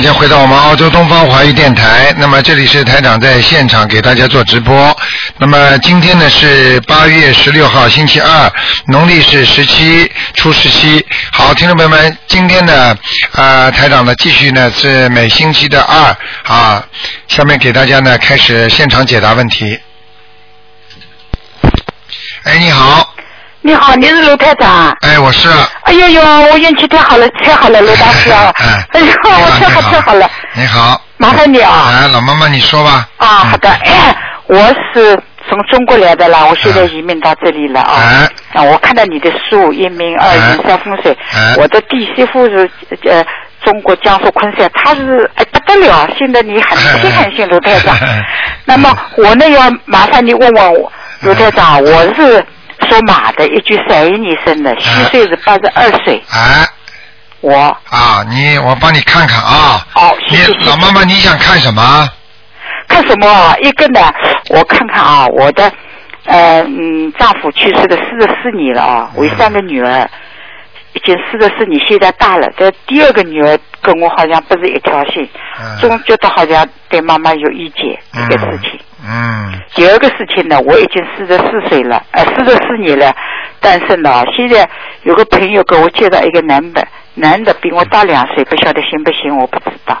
[0.00, 2.10] 大家回到我们澳洲东方华语电台。
[2.16, 4.96] 那么这里是台长在现场给大家做直播。
[5.36, 8.50] 那么今天呢是八月十六号，星期二，
[8.86, 11.04] 农历是十七初十七。
[11.32, 12.96] 好，听众朋友们，今天呢，
[13.32, 16.82] 呃，台长呢继续呢是每星期的二啊，
[17.28, 19.78] 下面给大家呢开始现场解答问题。
[23.70, 24.90] 你好，你是卢台长。
[25.02, 25.48] 哎，我是。
[25.84, 26.20] 哎呦呦，
[26.50, 28.52] 我运气太好了，太好了，卢大师啊！
[28.56, 31.00] 哎 哎呦，我太好太好了，你好。
[31.18, 31.88] 麻烦你啊！
[32.02, 33.06] 哎，老妈妈，你说吧。
[33.18, 34.16] 啊，好的，哎，
[34.48, 34.58] 我
[34.92, 35.16] 是
[35.48, 37.94] 从中国来的啦，我现在移民到这里了啊。
[38.00, 38.28] 哎
[38.60, 42.68] 啊，我看到你的书《一命二运三风水哎》，我的弟媳妇是
[43.04, 43.24] 呃
[43.64, 47.96] 中国江苏昆山，她是哎不得了，现在你很新很新， 卢台长。
[48.64, 50.90] 那么我呢要麻烦你问问我，
[51.20, 52.44] 卢台长，我是
[52.90, 56.66] 属马的，一九三一年生的，虚岁是八十二岁，哎
[57.40, 57.56] 我。
[57.88, 59.86] 啊，你我帮你看看啊。
[59.94, 62.08] 哦，谢谢老妈妈，你想看什么？
[62.88, 63.26] 看什么？
[63.26, 63.54] 啊？
[63.62, 64.00] 一个呢，
[64.48, 65.72] 我看看啊，我的
[66.26, 70.10] 呃嗯丈夫去世的四十四年了啊，我有三个女儿，
[70.92, 72.48] 已经四十四你，现在大了。
[72.56, 75.28] 这第二个女儿跟我好像不是一条心，
[75.60, 78.80] 嗯总觉得好像对妈妈有意见这个事情。
[79.02, 83.14] 嗯第二个事情呢，我已经四十四岁了，呃，四十四年了，
[83.60, 84.24] 单身了啊。
[84.36, 84.68] 现在
[85.04, 89.96] 有个朋友给我介绍一个男的，男的比我大两岁，不晓得行不行，我不知道。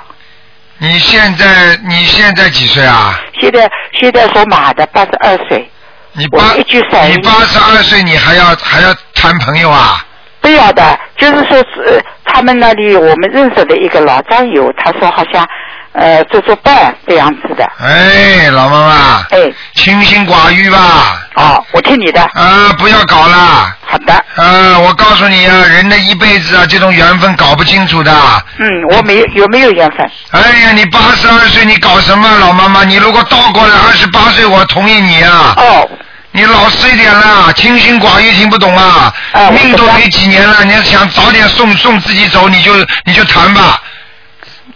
[0.78, 3.18] 你现在你现在几岁啊？
[3.40, 5.70] 现在现在属马的，八十二岁。
[6.12, 10.04] 你八一句三你八十二岁，你还要还要谈朋友啊？
[10.40, 15.46] 不要的，就是说是呃他们那里我们认识的一个老战友，他说好像
[15.92, 17.64] 呃做做伴这样子的。
[17.78, 20.78] 哎，老妈妈，哎，清心寡欲吧。
[21.34, 22.20] 啊，我听你的。
[22.22, 23.76] 啊，不要搞了。
[23.82, 28.12] 好的，啊，我告诉你啊，人的一辈子啊，这种缘分搞不清楚的。
[28.58, 30.10] 嗯，我没有有没有缘分？
[30.30, 32.84] 哎呀，你八十二岁，你搞什么，老妈妈？
[32.84, 35.54] 你如果倒过来二十八岁，我同意你啊。
[35.56, 35.90] 哦，
[36.32, 39.12] 你老实一点啦，清心寡欲听不懂啊？
[39.32, 42.72] 啊命都没几年了，你要想早点送送自己走，你就
[43.04, 43.82] 你就谈吧。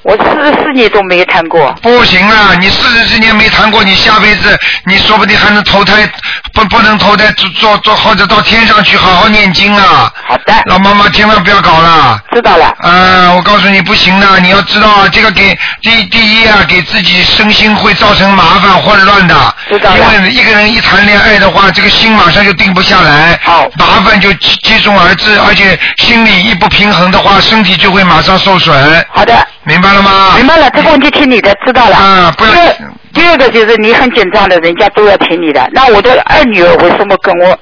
[0.04, 1.74] 我四十四年都没谈过。
[1.82, 6.06] 不行啊，你四十四年没谈过，你下辈子你说不定还能投胎，
[6.52, 10.12] 不不能投胎做做做或者到天上去好好念经啊。
[10.28, 12.20] 好的，老妈妈千万不要搞了。
[12.32, 12.66] 知道了。
[12.80, 19.34] 啊，我告诉你不行的，你要知道啊，这个给第第一啊，给自己身心会造成麻烦混乱的。
[19.70, 23.40] 知道了因为一个人一谈恋爱的话，这个心马上就定不下来。
[23.42, 29.06] 好麻烦就接接踵而至，而且心理一不平衡的话，身体就会马上受损。
[29.08, 30.34] 好的，明白了吗？
[30.36, 31.96] 明白了，这个问题听你的，知道了。
[31.96, 32.76] 啊不要第二
[33.14, 35.68] 第二个就是你很紧张的，人家都要听你的。
[35.72, 37.58] 那我的二女儿为什么跟我？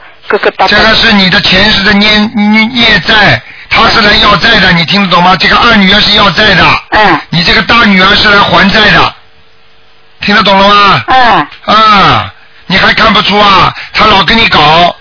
[0.69, 5.37] 这个是你的前世的孽孽孽债，他是来要债的，你听得懂吗？
[5.37, 9.15] 这个二女儿是要债的，嗯你这个大女儿是来还债的，
[10.21, 11.05] 听得懂了吗？
[11.09, 12.33] 嗯，啊，
[12.67, 13.75] 你还看不出啊？
[13.93, 14.95] 他老跟你搞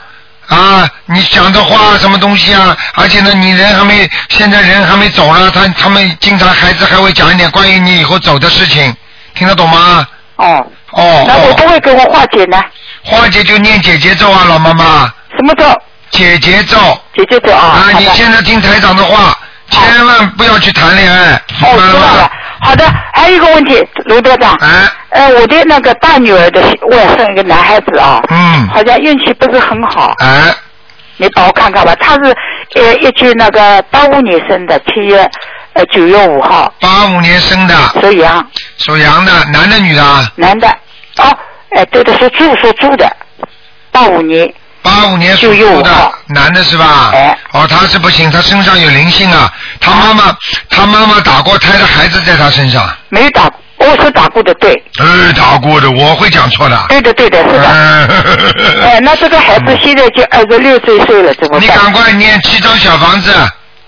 [0.51, 2.75] 啊，你讲的话什么东西啊？
[2.95, 8.94] 而且呢，你人还没，现在人还没走了，他他们经常孩子还会讲一点关于你以后走的事情，
[9.34, 10.06] 听得懂吗？
[10.35, 12.62] 哦，哦那我不哦，会给我化解呢？
[13.01, 15.63] 化解就念姐姐咒啊，老妈妈，什么咒？
[16.12, 16.78] 姐姐咒
[17.16, 17.62] 姐姐咒啊。
[17.62, 19.38] 啊，你现在听台长的话，
[19.69, 22.29] 千万不要去谈恋爱，哦，明白知道了吗？。
[22.63, 24.51] 好的，还有一个问题，卢队长。
[24.55, 30.55] 啊，呃，我的那个大女儿的外甥一个男孩子啊，嗯，好像运气不是很好，啊，
[31.17, 31.95] 你帮我看看吧。
[32.00, 32.35] 他是
[32.75, 35.29] 呃一九那个八五年生的，七月
[35.73, 40.31] 呃九月五号，八五年生的，属羊，属羊的，男的女的啊？
[40.35, 40.67] 男的。
[41.17, 41.38] 哦，
[41.75, 43.11] 哎，对的，属猪，属猪的，
[43.91, 44.51] 八五年。
[44.81, 47.12] 八五年属九月猪的，男的是吧？
[47.14, 49.52] 哎哦，他是不行，他身上有灵性啊。
[49.80, 50.36] 他妈妈，
[50.69, 52.90] 他妈妈打过胎的孩子在他身上。
[53.10, 56.86] 没有打，我是打过的，对，呃，打过的，我会讲错的。
[56.89, 57.68] 对的，对的，是的。
[57.68, 61.92] 嗯 哎，那这个孩子现在就二十六岁岁了，怎么你赶？
[61.92, 63.34] 快念七张小房子，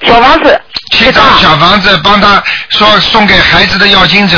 [0.06, 0.62] 小房子，
[0.92, 4.38] 七张小房子，帮他说送给孩子的要经者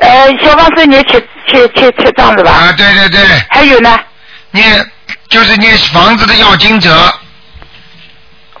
[0.00, 1.12] 呃，小房子你七
[1.48, 2.50] 七七七张是吧？
[2.52, 3.20] 啊，对对对，
[3.50, 3.98] 还有呢，
[4.50, 4.84] 念
[5.28, 6.90] 就是念房子的要经者，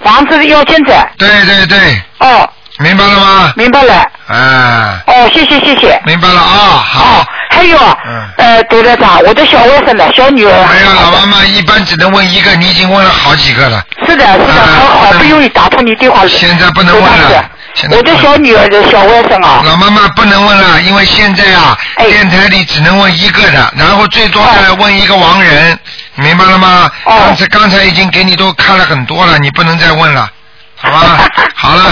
[0.00, 0.92] 房子的要经者。
[1.16, 2.48] 对对对，哦，
[2.78, 3.52] 明白了吗？
[3.56, 3.94] 明白了。
[4.28, 6.00] 啊，哦，谢谢谢谢。
[6.04, 10.52] 明白了啊，好哦。，还有，嗯呃，董队长，我的小外甥的小女儿。
[10.52, 13.82] 哎呀，老妈妈一般只能问一个，你已经问了好几个了。
[14.06, 16.28] 是的，是的，啊好好不容易打通你电话了。
[16.28, 17.50] 现在不能问了
[17.90, 22.06] 我的小女儿的小外甥啊，老妈妈不能问了，因为现在啊，哎。
[22.06, 25.78] 电台里只能问一个的，然后最多的哦问一个亡人，
[26.16, 26.90] 你明白了吗？
[27.04, 27.12] 哦。
[27.26, 30.28] 刚才刚才已经给你都看了很多了，你不能再问了，
[30.76, 31.18] 好吧？
[31.54, 31.82] 好了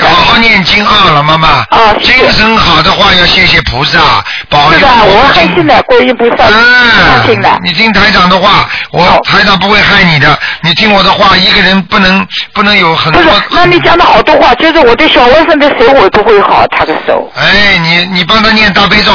[0.00, 1.64] 好好念经啊，老妈妈。
[2.02, 3.98] 精神好的话要谢谢菩萨
[4.50, 7.56] 保佑是的，我们还信了观音菩萨，相信的啊，。
[7.62, 10.36] 你听台长的话，我台长不会害你的。
[10.62, 17.30] 你听我的话，一个人不能不能有很多那你讲的好多话，就是我的小外甥的手我都会好，他的手。
[17.36, 19.12] 哎，你你帮他念大悲咒，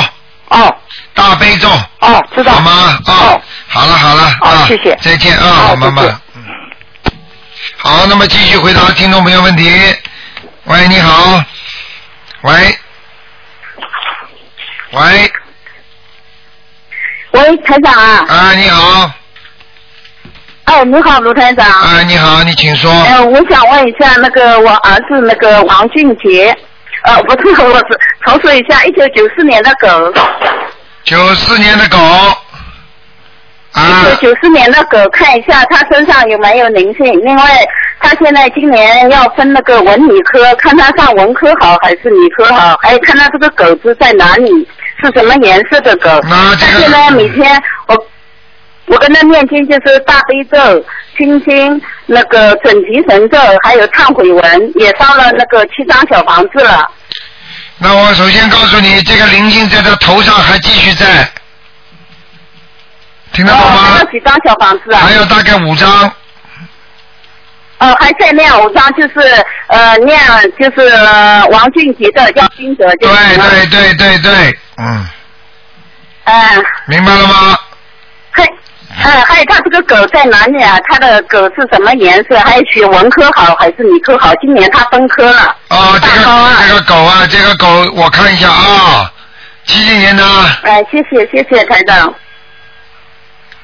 [0.48, 0.74] 哦
[1.14, 2.54] 大悲咒，哦，知道。
[2.54, 2.72] 好吗？
[2.72, 6.18] 啊哦，好了好了好啊，谢谢再见啊，好好妈妈再见。
[6.36, 6.44] 嗯
[7.78, 9.70] 好，那么继续回答听众朋友问题。
[10.64, 11.44] 喂，你好。
[12.44, 12.80] 喂。
[14.96, 15.02] 喂，
[17.32, 18.26] 喂，台长啊！
[18.30, 19.12] 啊，你好，
[20.64, 21.68] 哎，你好，卢台长。
[21.70, 22.90] 啊，你好，你请说。
[22.90, 26.56] 呃，我想问一下，那个我儿子那个王俊杰，
[27.04, 30.14] 呃，不是，我是重说一下，一九九四年的狗，
[31.04, 31.98] 九四年的狗。
[31.98, 37.04] 一啊九九四年的狗，看一下他身上有没有灵性。
[37.26, 37.68] 另外，
[38.00, 44.66] 他现在今年要分那个文理科，看他上文科好还是理科好，还有看他这个狗子在哪里，
[45.06, 46.10] 是什么颜色的狗。
[46.24, 48.08] 那这个他现在每天我
[48.88, 50.86] 我跟他念经就是大悲咒、
[51.18, 56.84] 心经、那个准提神咒，还有忏悔文，也烧了那个七张小房子了。
[57.78, 61.30] 那我首先告诉你，这个灵性在他头上还继续在，
[63.34, 64.12] 听得懂哦，还吗有？
[64.12, 65.02] 几张小房子啊？
[65.02, 66.10] 还有大概五张，
[67.80, 70.18] 哦，还在念五张，就是呃念
[70.58, 73.16] 就是、呃王俊杰的要经者就对。
[73.36, 75.08] 对对对对，嗯，
[76.26, 77.60] 嗯，明白了吗？
[78.32, 80.78] 还嗯还有他这个狗在哪里啊？
[80.88, 82.38] 他的狗是什么颜色？
[82.40, 84.34] 还有选文科好还是理科好？
[84.36, 85.56] 今年他分科了。
[85.70, 89.12] 哦，这个这个狗啊，这个狗我看一下啊，
[89.66, 90.24] 几几年的？
[90.64, 92.14] 哎，谢谢谢谢台长。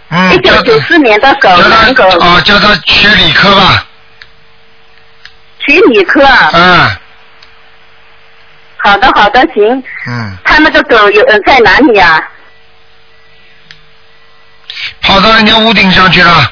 [0.10, 3.86] 嗯一，九叫九四年的狗，叫男狗，他哦，叫他学理科吧，
[5.66, 6.50] 学理科啊。
[6.54, 6.98] 嗯
[8.84, 9.84] 好的好的，行。
[10.08, 12.20] 嗯，他那个狗有呃在哪里啊？
[15.02, 16.52] 跑到人家屋顶上去了，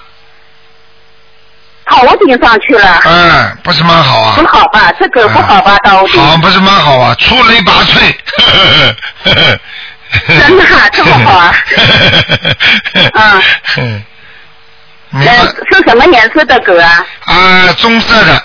[1.85, 2.99] 跑屋顶上去了。
[3.05, 4.45] 嗯，不是蛮好啊不？
[4.47, 4.91] 好吧？
[4.99, 5.77] 这狗不好吧？
[5.83, 6.21] 到屋顶。
[6.21, 8.15] 好，不是蛮好啊，出类拔萃。
[10.27, 11.53] 真的啊 这么好啊
[13.13, 13.41] 嗯
[13.75, 14.03] 嗯。
[15.71, 17.05] 是什么颜色的狗啊？
[17.25, 18.43] 啊，棕色的，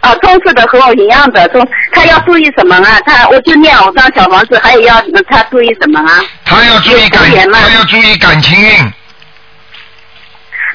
[0.00, 1.66] 啊，棕色的和我一样的，中。
[1.92, 2.98] 他要注意什么啊？
[3.04, 4.94] 他我就念五张小房子，还有要
[5.28, 6.20] 他注意什么啊？
[6.44, 8.92] 他要注意感他要注意感情运。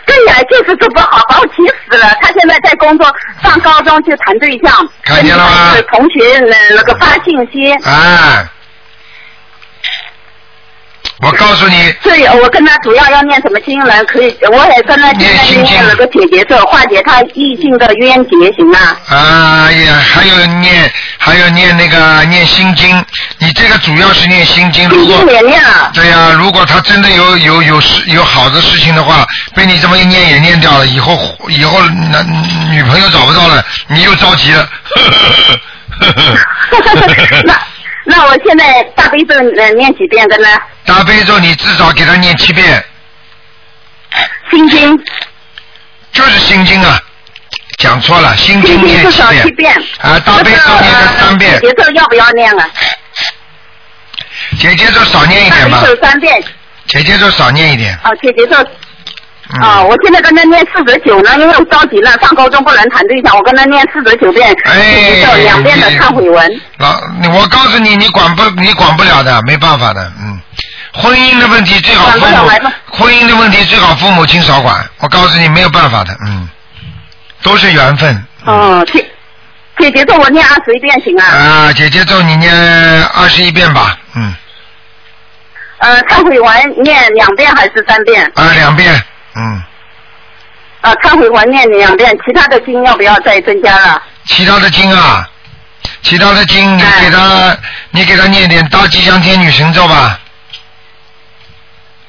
[0.06, 1.54] 对呀、就是这不好，把我急
[1.90, 2.08] 死了。
[2.22, 3.12] 他现在在工作，
[3.42, 4.72] 上高中就谈对象，
[5.04, 8.46] 看见了吗跟同学那那个发信息，哎，
[11.22, 14.06] 我告诉你，所以我跟他主要要念什么经文？
[14.06, 18.78] 可以，我也跟他现在念心经念了个解结咒，化解他异性的冤结，行吗？
[19.08, 23.04] 啊呀，还有念，还有念那个念心经。
[23.38, 25.90] 你这个主要是念心经，如果心经也念了。
[25.94, 29.26] 对呀、如果他真的有有有事有好的事情的话，
[29.56, 31.18] 被你这么一念也念掉了，以后
[31.48, 31.80] 以后
[32.12, 32.28] 男
[32.72, 34.68] 女朋友找不到了，你又着急了。
[37.46, 37.58] 那
[38.06, 40.48] 那我现在大悲咒呃念几遍的呢？
[40.86, 42.84] 大悲咒你至少给他念七遍，
[44.52, 45.04] 心经，
[46.12, 47.00] 就是心经啊，
[47.78, 49.84] 讲错了，心经念七遍少七遍。
[50.00, 52.70] 啊，大悲咒念了三遍那，个呃解结咒要不要念啊？
[54.60, 56.44] 姐姐咒少念一点吧，咒三遍。
[56.88, 57.98] 姐姐咒少念一点。
[58.04, 58.56] 哦，姐姐咒
[59.54, 66.62] 嗯、啊，我现在跟他念四十九呢，因为我着急了，上高中不能谈对象，我跟他念四十九遍哎就，两遍的忏悔文。
[66.78, 67.00] 老，
[67.32, 70.40] 我告诉你，你管不你管不了的，没办法的，嗯。
[70.98, 72.06] 婚姻的问题最好
[72.88, 74.74] 婚姻的问题最好父母亲少管。
[75.00, 76.48] 我告诉你，没有办法的，嗯，
[77.44, 78.26] 都是缘分。
[78.46, 79.06] 哦，姐，
[79.78, 81.26] 姐姐咒我念二十一遍行啊？
[81.26, 84.34] 啊，姐姐咒你念二十一遍吧，嗯，
[85.80, 88.24] 呃，忏悔文念两遍还是三遍？
[88.36, 89.04] 啊，两遍，
[89.36, 89.64] 嗯，
[90.82, 94.02] 啊，忏悔文念两遍，其他的经要不要再增加了？
[94.26, 95.30] 其他的经啊，
[96.02, 97.58] 其他的经你哎给他，
[97.92, 100.20] 你给他念点大吉祥天女神咒吧。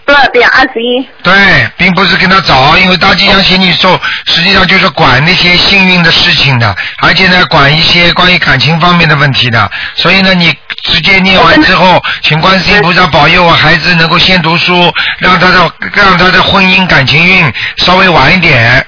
[0.07, 0.49] 多少遍？
[0.49, 1.07] 二十一。
[1.23, 1.35] 对，
[1.77, 9.71] 并不是跟他找，因为大吉祥仙女咒实际上就是管那些幸运的事情的，而且呢管一些关于感情方面的问题的。
[9.97, 18.87] 所以呢，你直接念完之后，请观世音菩萨保佑我孩子能够先读书，让他的让他的婚姻感情运稍微晚一点。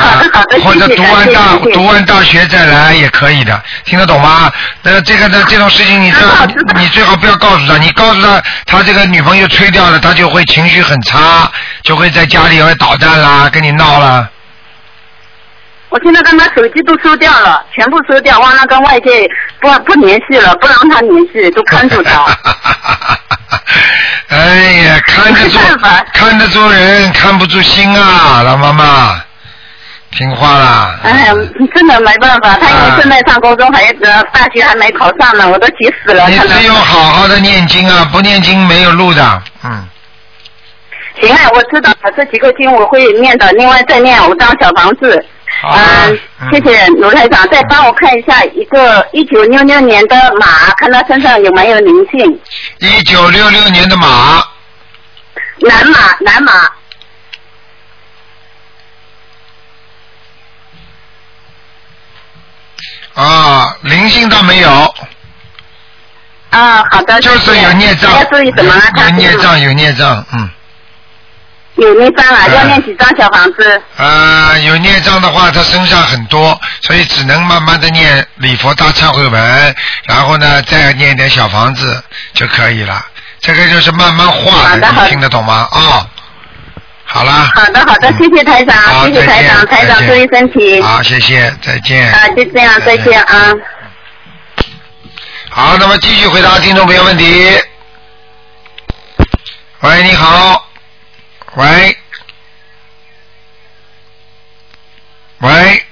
[0.00, 4.50] 好的好的或者读完大读完大学再来也可以的，听得懂吗？
[4.82, 6.22] 那这个呢，这种事情你最
[6.76, 11.50] 你最好不要告诉他，你告诉他，他这个女朋友吹掉了，他就会情绪很差，
[11.82, 14.28] 就会在家里会捣蛋啦，跟你闹啦。
[15.88, 19.28] 我现在跟他手机都收掉了，全部收掉，忘了跟外界
[19.60, 22.24] 不不联系了，不让他联系，都看住他。
[24.28, 24.38] 哎
[24.84, 25.58] 呀，看得住
[26.14, 29.20] 看得住人，看不住心啊，老妈妈，
[30.12, 30.98] 听话啦。
[31.02, 31.34] 哎呀，
[31.74, 36.28] 真的没办法，他因为正在上高中，还呃大学还没考上呢，我都急死了。
[36.28, 39.42] 你只有好好的念经啊，不念经没有路的。
[39.64, 39.88] 嗯，
[41.20, 45.24] 行啊，我知道了，这几个经我会念的，另外再念五张小房子。
[45.62, 46.18] 嗯，
[46.52, 52.40] 谢谢卢台长，再帮我看一下一个一九六六年的马，看他身上有没有灵性。
[52.78, 54.42] 一九六六年的马，
[55.60, 56.52] 男马，男马，
[63.20, 64.94] 啊，灵性倒没有，
[66.50, 67.20] 啊，好的。
[67.20, 68.82] 就是有孽障，要注意什么啊？
[68.96, 70.50] 有有孽障，有孽障，嗯。
[71.76, 73.82] 有孽障啊，嗯要念几张小房子？
[73.96, 83.04] 啊，有孽障的话，他身上很多，所以只能慢慢的念礼佛大忏悔文，然后呢再念点小房子就可以了。
[83.40, 85.68] 这个就是慢慢化你好的好的听得懂吗？
[85.70, 86.06] 啊、
[87.12, 87.50] 好啦。
[87.56, 90.80] 好的，好的，谢谢台长，谢谢台长，台长注意身体。
[90.80, 92.08] 好，谢谢，再见。
[92.12, 93.52] 啊，就这样，再见啊。
[95.50, 97.58] 好，那么继续回答听众朋友问题。
[99.80, 100.68] 喂，你好。
[101.56, 101.96] 喂。
[105.38, 105.82] 喂。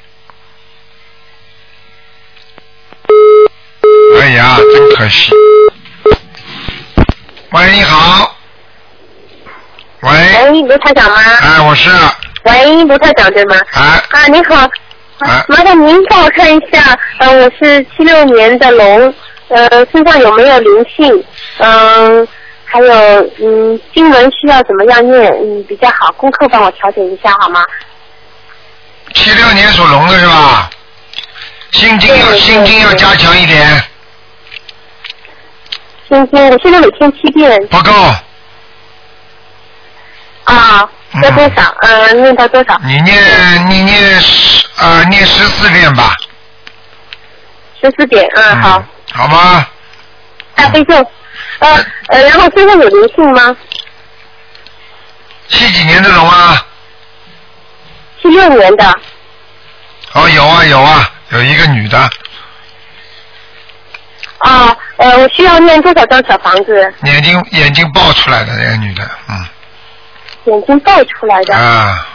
[4.20, 5.32] 哎呀，真可惜。
[7.50, 8.37] 喂，你好。
[10.00, 10.10] 喂。
[10.50, 11.16] 喂，卢台长吗？
[11.42, 11.90] 哎，我是。
[12.44, 13.56] 喂，卢台长对吗？
[13.72, 14.02] 啊。
[14.10, 14.54] 啊，你好。
[15.18, 19.12] 啊麻烦您帮我看一下，呃，我是七六年的龙，
[19.48, 21.24] 呃，身上有没有灵性？
[21.58, 22.28] 嗯、
[22.64, 22.94] 还有，
[23.40, 25.20] 嗯，经文需要怎么样念？
[25.32, 27.64] 嗯，比较好，功课帮我调整一下好吗？
[29.12, 30.70] 七六年属龙的是吧？
[31.72, 33.66] 心经要心经要加强一点，
[36.08, 37.90] 心经，我现在每天七遍不够。
[40.54, 40.88] 啊，
[41.22, 41.74] 要多少？
[41.82, 42.80] 呃，念到多少？
[42.84, 46.12] 你念你念十呃念十四遍吧，
[47.80, 48.82] 十四点，嗯，好。
[49.12, 49.66] 好吗？
[50.54, 50.94] 大悲咒，
[51.60, 53.56] 呃呃，然后身上有灵性吗？
[55.48, 56.66] 七几年的龙啊？
[58.20, 58.94] 七六年的，
[60.12, 61.98] 哦，有啊有啊，有一个女的，
[64.38, 66.94] 啊，呃，我需要念多少张小房子？
[67.04, 69.46] 眼睛眼睛爆出来的那个女的，嗯
[70.48, 71.54] 眼睛爆出来的。
[71.54, 72.06] 啊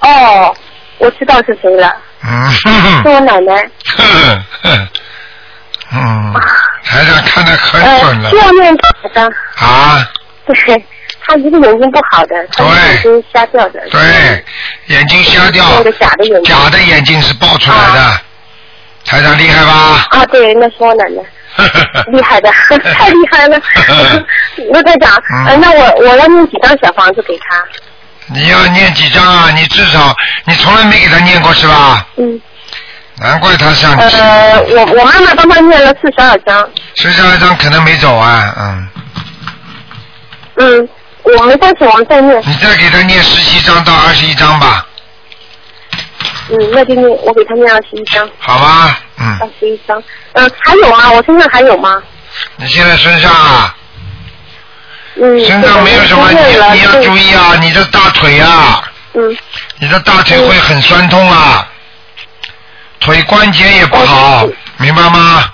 [0.00, 0.54] 哦，
[0.98, 1.92] 我知道是谁了，
[2.22, 3.68] 嗯是我奶奶。
[5.90, 6.34] 嗯，
[6.84, 8.30] 台上看的很准了？
[9.56, 10.08] 啊，
[10.46, 10.84] 对，
[11.26, 13.80] 他一个眼睛不好的，她一个眼睛瞎掉的。
[13.90, 14.44] 对，
[14.86, 16.54] 眼睛瞎掉那，个假的眼睛。
[16.54, 18.20] 假的眼睛是爆出来的，
[19.08, 20.06] 台长厉害吧？
[20.10, 21.22] 啊，对，那是我奶奶。
[22.12, 22.50] 厉害的，
[22.94, 23.60] 太厉害了。
[24.72, 27.64] 卢队长，嗯呃，那我我要念几张小房子给他？
[28.26, 29.50] 你要念几张啊？
[29.54, 32.06] 你至少你从来没给他念过是吧？
[32.16, 32.40] 嗯，
[33.20, 36.68] 难怪他像呃，我我妈妈帮他念了四十二张。
[36.96, 38.88] 四十二张可能没走啊，嗯，
[40.58, 40.88] 嗯，
[41.22, 42.40] 我没关系，我们再念。
[42.46, 44.86] 你再给他念十七张到二十一张吧，
[46.50, 48.98] 嗯，那今天，我给他念二十一张，好吧？
[49.18, 50.02] 嗯二，十一张。
[50.32, 51.10] 嗯、还有啊？
[51.12, 52.02] 我身上还有吗？
[52.56, 53.76] 你现在身上啊，
[55.16, 58.82] 嗯，身上没有什么，对我已经念了你你要注意啊，你的大腿啊，
[59.14, 59.36] 嗯，
[59.78, 61.68] 你的大腿会很酸痛啊，
[63.00, 65.44] 腿关节也不好哦，明白吗？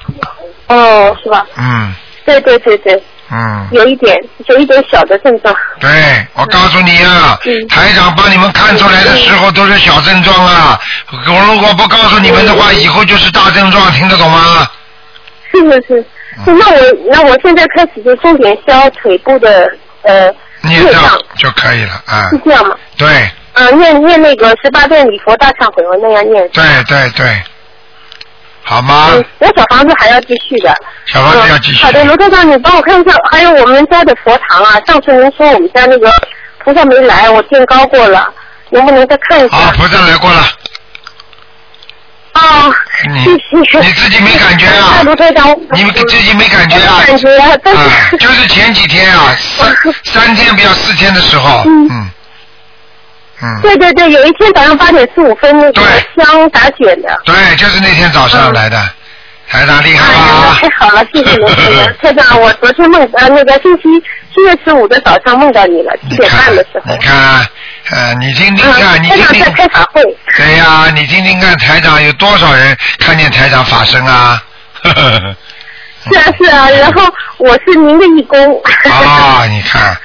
[0.69, 1.47] 哦，是吧？
[1.57, 1.95] 嗯
[2.25, 4.17] 对对对对，嗯，有一点，
[4.47, 5.55] 有一点小的症状。
[5.81, 5.91] 对，
[6.35, 10.79] 我告诉你啊，嗯台长帮你们看出来的时候都是小症状啊，
[11.11, 14.69] 我如果不告诉你们的话，以后就是大症状，听得懂吗？
[15.51, 16.07] 是是是，
[16.47, 19.71] 嗯那我那我现在开始就重点消腿部的
[20.03, 21.03] 呃念业障，
[21.39, 22.39] 就可以了啊是。
[22.45, 22.77] 这样吗？
[22.99, 23.09] 对
[23.55, 26.49] 呃，念念那个十八遍礼佛大忏悔文那样念。
[26.49, 27.43] 对对对，
[28.65, 29.11] 好吗？
[29.13, 30.75] 嗯，我小房子还要继续的。
[31.07, 31.83] 小房子要继续。
[31.83, 34.81] 嗯好的，卢科长，你帮我看一下，还有我们家的佛堂啊。
[34.87, 36.11] 上次您说我们家那个
[36.65, 38.27] 菩萨没来，我垫高过了，
[38.71, 39.57] 能不能再看一下？
[39.57, 40.41] 啊，菩萨来过了，
[42.33, 42.73] 啊，
[43.11, 43.81] 你谢谢。
[43.87, 47.03] 你自己没感觉啊哎卢科长，你们自己没感觉啊？
[47.07, 48.17] 感觉啊，但啊，是。
[48.17, 49.75] 就是前几天啊，三
[50.25, 52.11] 三天不要四天的时候，嗯嗯
[53.45, 55.83] 嗯，对对对，有一天早上八点四五分，那个
[56.17, 57.21] 香打卷的。
[57.27, 58.81] 对，就是那天早上来的，
[59.47, 60.69] 台长厉害哎呀，那吧太？
[60.79, 61.93] 好了，谢谢您，台长。
[62.01, 63.83] 台长，我昨天梦呃那个星期
[64.35, 66.97] 七月十五的早上梦到你了，七点半的时候你。
[67.05, 67.47] 看，
[67.91, 70.03] 呃，你听听看，你听听长在开法会。
[70.37, 74.43] 对呀、你听听看，台长有多少人看见台长法身啊？
[76.13, 77.03] 是啊是啊，然后
[77.39, 78.63] 我是您的义工。
[78.91, 79.97] 啊， 你看，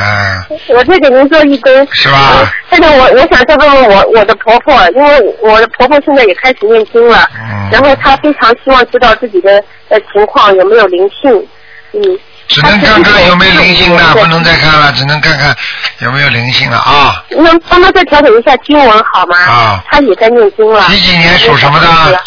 [0.00, 1.88] 嗯，我在给您做义工。
[1.92, 11.46] 是吧现在，我我想再问问我我的婆婆，因为我的婆婆现在也开始念经了，嗯然后她非常希望知道自己的呃情况有没有灵性，
[11.92, 12.18] 嗯。
[12.46, 15.56] 只能看看有没有灵性了，不能再看了，只能看看
[16.00, 17.24] 有没有灵性了啊。
[17.30, 19.36] 能帮她再调整一下经文好吗？
[19.48, 20.84] 啊她也在念经了。
[20.88, 22.20] 几几年属什么的？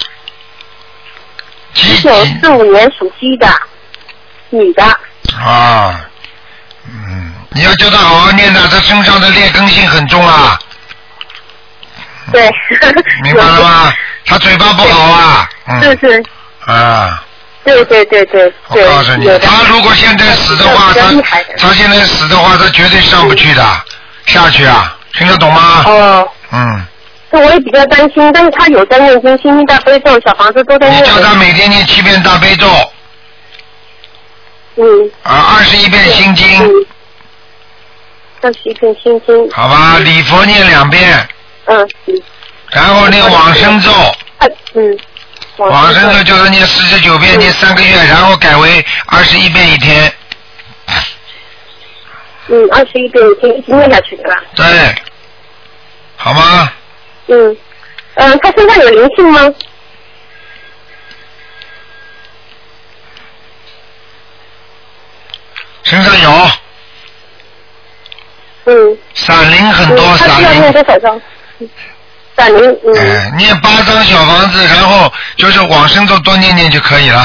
[1.77, 3.47] 几一九几四五年属鸡的，
[4.49, 4.83] 女的。
[5.39, 6.01] 啊？
[6.89, 10.57] 嗯，你要叫他好好念的，他身上的劣根性很重啊，
[12.31, 12.49] 对。
[13.23, 13.93] 明白了吗？
[14.25, 16.23] 他嘴巴不好啊， 嗯是是，
[16.65, 17.23] 啊。
[17.63, 18.75] 对对对对我。
[18.75, 21.11] 告诉你他如果现在死的话，他
[21.57, 23.63] 他现在死的话，他绝对上不去的，
[24.25, 25.83] 下去啊，听得懂吗？
[25.85, 26.29] 哦。
[26.51, 26.85] 嗯，
[27.31, 31.03] 这我也比较担心，但是他有在念经，心经大悲咒、小房子都在念。
[31.03, 32.67] 你叫他每天念七遍大悲咒，
[34.75, 36.71] 嗯啊，二十一遍心经，嗯。
[38.41, 39.51] 二十一遍心经。
[39.51, 41.27] 好吧，礼佛念两遍，
[41.65, 42.21] 嗯嗯。
[42.71, 44.97] 然后念往生咒，啊嗯。
[45.57, 50.13] 往生咒就是念四十九遍，嗯念三个月，然后改为二十一遍一天，
[52.47, 54.41] 嗯，二十一遍一天一直念下去的吧？
[54.55, 54.65] 对，
[56.15, 56.71] 好吗？
[57.27, 57.57] 嗯。
[58.15, 59.53] 嗯，他身上有灵性吗？
[65.83, 66.49] 身上有
[68.65, 68.97] 嗯。
[69.13, 70.71] 闪灵很多，闪需要念灵。
[70.73, 71.21] 多少张？
[72.35, 72.97] 闪灵，嗯。
[72.97, 77.19] 哎，念八张小房子，然后就是往生咒多念念就可以了。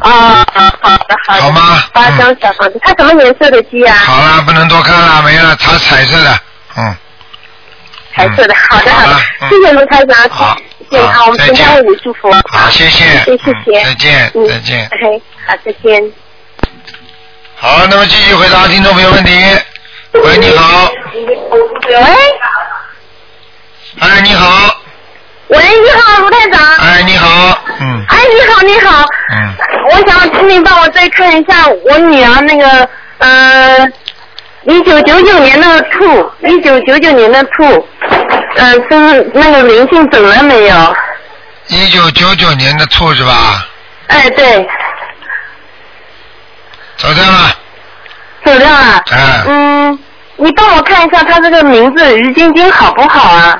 [0.00, 1.42] 啊，好的好的。
[1.42, 3.94] 好吗八张小房子，它什么颜色的鸡啊？
[3.96, 6.40] 好了，不能多看了，没了，它彩色的，
[6.76, 6.96] 嗯，
[8.14, 9.16] 彩色的，好的好的
[9.48, 10.58] 谢谢卢台长，好
[10.90, 12.30] 健康，好我们全家为你祝福。
[12.48, 14.86] 好，谢谢，谢谢再见，嗯再见。
[14.86, 16.12] OK，好，再见。
[17.56, 19.32] 好，那么继续回答听众朋友问题。
[20.12, 22.04] 喂，你好，喂，
[24.00, 24.74] 哎，你好，
[25.48, 26.76] 喂，你好，卢台长。
[26.78, 29.06] 哎，你好，嗯，哎，你好，你好。
[29.36, 29.54] 嗯。
[29.92, 33.88] 我想请你帮我再看一下我女儿那个，呃，
[34.64, 37.88] 一九九九年的兔，一九九九年的兔，
[38.56, 40.96] 呃，是那个灵性走了没有？
[41.68, 43.66] 一九九九年的兔是吧？
[44.08, 44.68] 哎，对，
[46.96, 47.56] 走掉了，
[48.44, 49.02] 走掉了。
[49.12, 49.98] 哎嗯，
[50.36, 53.58] 你帮我看一下他这个名字于晶晶好不好啊？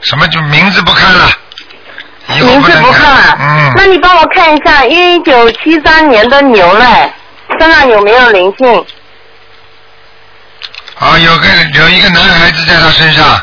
[0.00, 1.28] 什么就名字不看了，
[2.28, 3.36] 名字不看了。
[3.40, 7.12] 嗯，那你帮我看一下一九七三年的牛嘞，
[7.58, 8.86] 身上有没有灵性？
[10.98, 13.40] 啊，有个有一个男孩子在他身上，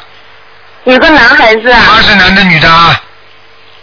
[0.84, 3.02] 有个男孩子啊，他是男的女的啊？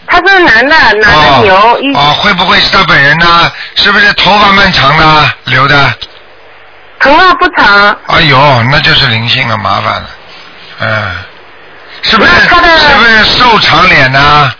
[0.06, 3.50] 他是男的，男的牛，一哦，会不会是他本人呢？
[3.76, 5.94] 是不是头发蛮长的，留的？
[7.00, 7.96] 头发不长。
[8.08, 10.10] 哎呦，那就是灵性了，麻烦了。
[10.80, 11.14] 嗯，
[12.02, 12.30] 是不是？
[12.46, 14.52] 他的是不是瘦长脸呢？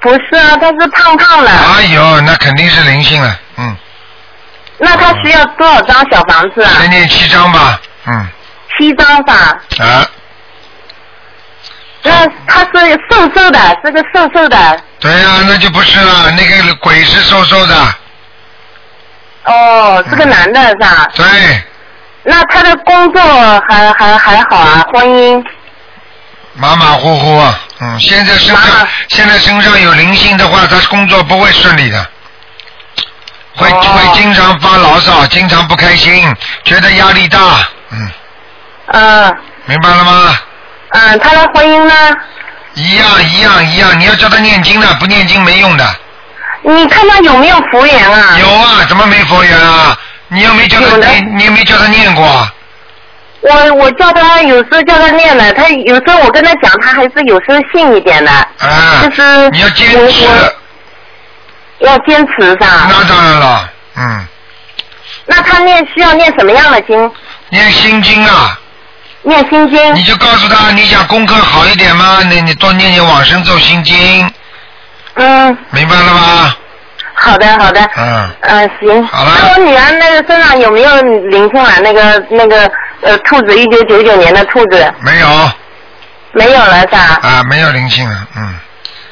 [0.00, 1.50] 不是啊，他是胖胖的。
[1.50, 3.36] 哎呦，那肯定是灵性了。
[3.56, 3.76] 嗯，
[4.78, 6.70] 那他需要多少张小房子啊？
[6.80, 7.80] 先念七张吧。
[8.06, 8.26] 嗯，
[8.78, 9.34] 七张吧。
[9.78, 10.06] 啊，
[12.02, 14.80] 那他是瘦瘦的，是个瘦瘦的。
[15.00, 17.94] 对呀、那就不是了，那个鬼是瘦瘦的。
[19.44, 21.08] 哦，是个男的是吧？
[21.14, 21.24] 对，
[22.22, 23.22] 那他的工作
[23.68, 25.44] 还还还好啊，婚姻。
[26.54, 27.60] 马马虎虎啊。
[27.80, 32.06] 嗯，现在身上现在身上有灵性的话，他工作不会顺利的。
[33.56, 37.38] 会哦会经常发牢骚，经常不开心，觉得压力大，
[37.90, 38.10] 嗯，
[38.92, 40.38] 嗯明白了吗？
[40.90, 41.94] 嗯，他的婚姻呢？
[42.74, 45.84] 一样一样一样，你要叫他念经的，不念经没用的。
[46.62, 48.36] 你看他有没有佛缘啊？
[48.40, 49.96] 有啊，怎么没佛缘啊？
[50.28, 52.48] 你又没叫他有的念，你又没叫他念过。
[53.42, 58.30] 我我叫他有时候叫他念的，他有时候我跟他讲，他还是有时候信一点的。
[58.30, 60.26] 啊，就是你要坚持，
[61.80, 62.88] 要坚持是吧？
[62.88, 64.26] 那当然了，嗯，
[65.26, 67.10] 那他念需要念什么样的经？
[67.50, 68.58] 念心经啊，
[69.22, 69.94] 念心经。
[69.94, 72.20] 你就告诉他你想功课好一点吗？
[72.28, 74.30] 你你多念念往生咒心经，
[75.14, 76.56] 嗯，明白了吗？
[77.18, 77.80] 好的好的。
[77.96, 79.06] 嗯，嗯，行。
[79.06, 81.74] 好了那我女儿那个身上有没有灵性啊？
[81.82, 82.70] 那个那个
[83.02, 85.50] 呃，兔子，一九九九年的兔子没有
[86.32, 86.98] 没有了是吧？
[87.22, 88.54] 啊，没有灵性了，嗯，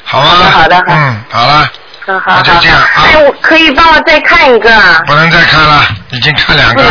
[0.03, 0.25] 好吗？
[0.27, 1.71] 好的好的好嗯，好了，
[2.07, 5.01] 嗯，好那就好这样啊哎，我可以帮我再看一个啊？
[5.07, 6.89] 不能再看了，已经看两个了。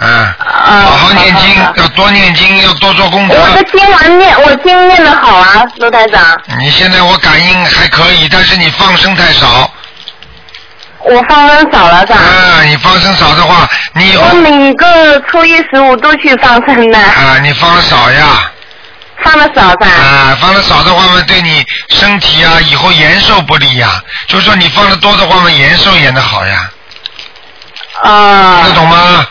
[0.00, 3.36] 啊好好念经要多念经，要多做功德。
[3.36, 6.20] 我的经文念，我经念的好啊，卢台长。
[6.58, 9.70] 你现在我感应还可以，但是你放生太少。
[10.98, 12.18] 我放生少了是吧？
[12.18, 18.50] 啊，你放生少的话，你以后我每个初一十五都去放生的，啊，你放的少呀。
[19.22, 19.86] 放的少噻。
[19.86, 24.00] 啊，放的少的话嘛，对你身体啊，以后延寿不利呀。
[24.26, 26.70] 就是说你放的多的话嘛，延寿延的好呀，
[28.02, 29.26] 啊听得懂吗？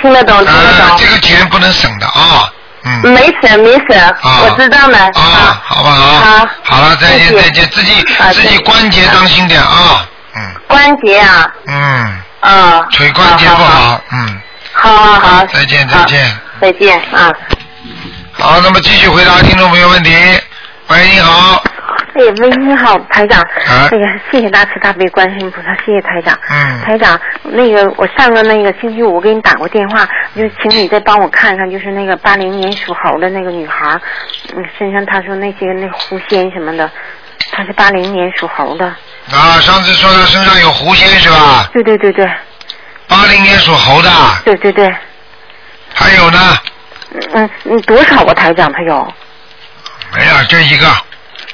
[0.00, 1.06] 听得懂，听得啊，懂这。
[1.06, 2.50] 个钱不能省的啊。
[2.84, 3.00] 嗯。
[3.12, 4.98] 没省没省，啊我知道了。
[5.14, 6.20] 啊，好不好？
[6.20, 10.06] 好好了，再见再见，自己啊自己关节当心点啊。
[10.36, 12.80] 嗯关节啊，嗯，啊。
[12.92, 13.64] 腿关节不好。
[13.64, 14.40] 好好，嗯。
[14.72, 15.46] 好好好。
[15.46, 16.38] 再见再见。
[16.60, 17.32] 再见啊。
[18.40, 20.10] 好，那么继续回答听众朋友问题。
[20.88, 21.62] 喂，你好。
[22.14, 23.40] 哎，喂，你好，台长。
[23.40, 26.38] 啊哎呀，谢谢大慈大悲观世音菩萨，谢谢台长。
[26.48, 34.00] 嗯台长，那个我上个那个星期五给你打过电话，就请你再帮我看看，就是那个八零年属猴的那个女孩儿，
[34.56, 36.88] 嗯，身上她说那些那狐仙什么的，
[37.50, 38.86] 她是八零年属猴的。
[38.86, 41.68] 啊，上次说她身上有狐仙是吧？
[41.72, 42.24] 对对对对
[43.08, 44.10] 八零年属猴的，
[44.44, 44.94] 对对对，
[45.92, 46.38] 还有呢？
[47.12, 49.14] 嗯嗯嗯，多少个台长他有？
[50.14, 50.86] 没有，就一个。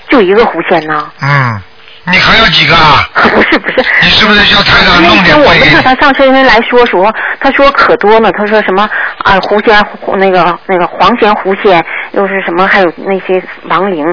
[0.08, 1.10] 就一个狐仙呢？
[1.22, 1.62] 嗯，
[2.04, 3.08] 你还有几个啊？
[3.14, 8.88] 不是不是，你是不是叫台长弄那天我点鬼问他，他上身上来说说，他说可多呢，他说什么
[9.24, 9.84] 啊狐仙
[10.18, 14.04] 那个那个黄仙狐仙，又是什么还有那些亡灵，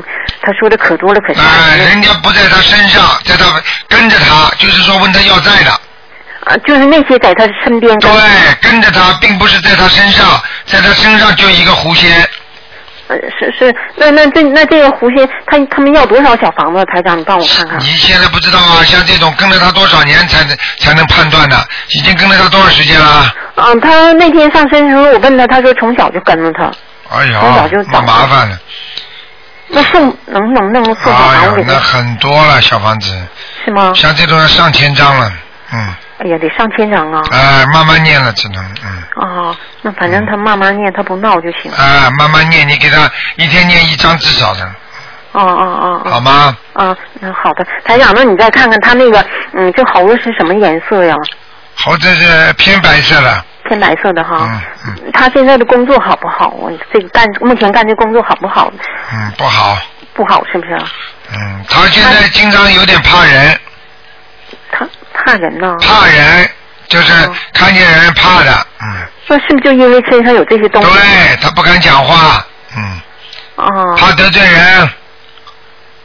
[0.42, 5.72] 他说的可多了，可吓哎，人了人家不在他身上，在他跟着他，就是说问他要债的。
[6.46, 8.10] 啊，就是那些在他身边对，
[8.62, 10.26] 跟着他，并不是在他身上，
[10.66, 12.28] 在他身上就一个狐仙。
[13.08, 16.84] 呃是是，那那这那这个狐仙，他他们要多少小房子？
[16.86, 17.86] 台长，你帮我看看你。
[17.88, 18.82] 现在不知道啊？
[18.86, 21.58] 像这种跟了他多少年才能才能判断的？
[21.90, 23.34] 已经跟了他多少时间了？
[23.56, 26.72] 嗯，他那天上身的时候，我问他，他说从小就跟着他。
[27.10, 28.58] 哎呀从小就，麻烦了。
[29.68, 31.66] 那送能不能弄送小房子？
[31.68, 33.14] 那很多了，小房子，
[33.66, 33.92] 是吗？
[33.94, 35.32] 像这种要上千张了，
[35.74, 37.22] 嗯，哎呀，得上千张啊！
[37.32, 41.72] 哎，慢慢念了，只能，嗯，哦，那反正他慢慢念，他不闹就行。
[41.72, 44.64] 啊，慢慢念，你给他一天念一张至少的，
[45.32, 46.12] 哦哦哦哦。
[46.12, 46.56] 好吗？
[46.74, 51.16] 啊，那好的，台长，那你再看看他那个，嗯，这猴子是什么颜色呀？
[51.84, 54.38] 猴子是偏白色的，偏白色的哈。
[54.42, 56.50] 嗯嗯他现在的工作好不好？
[56.50, 58.72] 我这个干目前干这工作好不好？
[59.12, 59.76] 嗯，不好，
[60.14, 60.76] 不好是不是？
[61.34, 63.60] 嗯，他现在经常有点怕人，他
[65.26, 65.76] 怕人呢？
[65.82, 66.50] 怕人，
[66.88, 67.36] 就是哦。
[67.54, 68.88] 看见人怕的，嗯，
[69.28, 70.92] 那是不是就因为身上有这些东西？
[70.92, 73.02] 对他不敢讲话，嗯，
[73.56, 73.96] 哦。
[73.98, 74.90] 怕得罪人，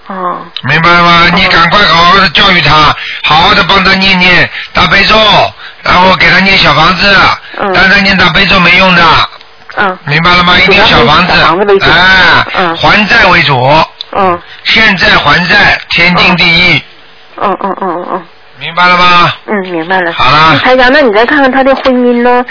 [0.08, 0.46] 哦。
[0.62, 1.26] 明白吗？
[1.34, 5.16] 你赶快好好的教育他，好好的帮他念念大悲咒，
[5.82, 7.16] 然后给他念小房子，
[7.58, 7.72] 嗯。
[7.74, 9.02] 但他念大悲咒没用的，
[9.76, 9.98] 嗯。
[10.04, 10.56] 明白了吗？
[10.58, 11.90] 一定要小房子，小房子为主。
[11.90, 12.76] 哎，嗯。
[12.76, 14.40] 还债为主，嗯。
[14.64, 16.82] 欠债还债，天经地义，
[17.40, 18.26] 嗯嗯嗯嗯
[18.58, 19.32] 明白了吗？
[19.46, 20.12] 嗯，明白了。
[20.12, 22.44] 好了那台长，那你再看看他的婚姻呢？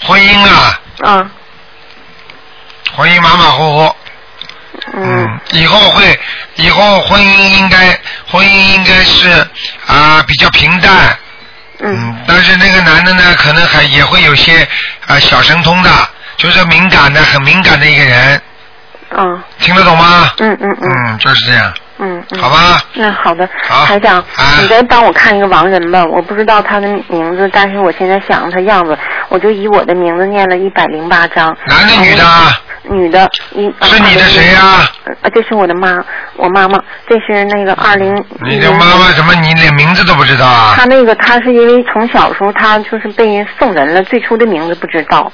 [0.00, 1.30] 婚姻啊，啊。
[2.94, 3.96] 婚姻马马虎虎，
[4.94, 5.40] 嗯。
[5.52, 6.18] 以后会，
[6.56, 7.98] 以后婚姻应该，
[8.30, 9.28] 婚姻应该是
[9.86, 11.16] 啊、比较平淡，
[11.80, 12.16] 嗯。
[12.26, 14.66] 但是那个男的呢，可能还也会有些
[15.06, 15.90] 啊、小神通的，
[16.36, 18.42] 就是敏感的，很敏感的一个人，
[19.10, 20.32] 嗯听得懂吗？
[20.38, 21.06] 嗯嗯嗯。
[21.08, 22.40] 嗯，就是这样，嗯嗯。
[22.40, 22.80] 好吧？
[22.94, 28.96] 那好的，好台长，啊你再帮我看一个亡人吧，我不知道他的名字，但是我现在想他样子，
[29.28, 31.56] 我就以我的名字念了一百零八章。
[31.66, 32.60] 男的女的啊？
[32.90, 34.88] 女的，一是你的谁呀、
[35.22, 36.02] 呃，这是我的妈，
[36.36, 38.14] 我妈妈，这是那个二零。
[38.40, 40.72] 你的妈妈怎么你连名字都不知道啊？
[40.74, 45.30] 她那个，她是因为从小时候她就是被人送人了，最初的名字不知道，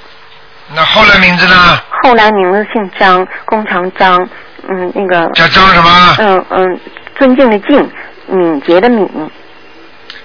[0.75, 1.55] 那后来名字呢？
[2.03, 4.27] 后来名字姓张，工长张，
[4.67, 6.15] 嗯，那个，叫张什么？
[6.19, 6.79] 嗯嗯，
[7.17, 7.91] 尊敬的敬，
[8.27, 9.07] 敏捷的敏，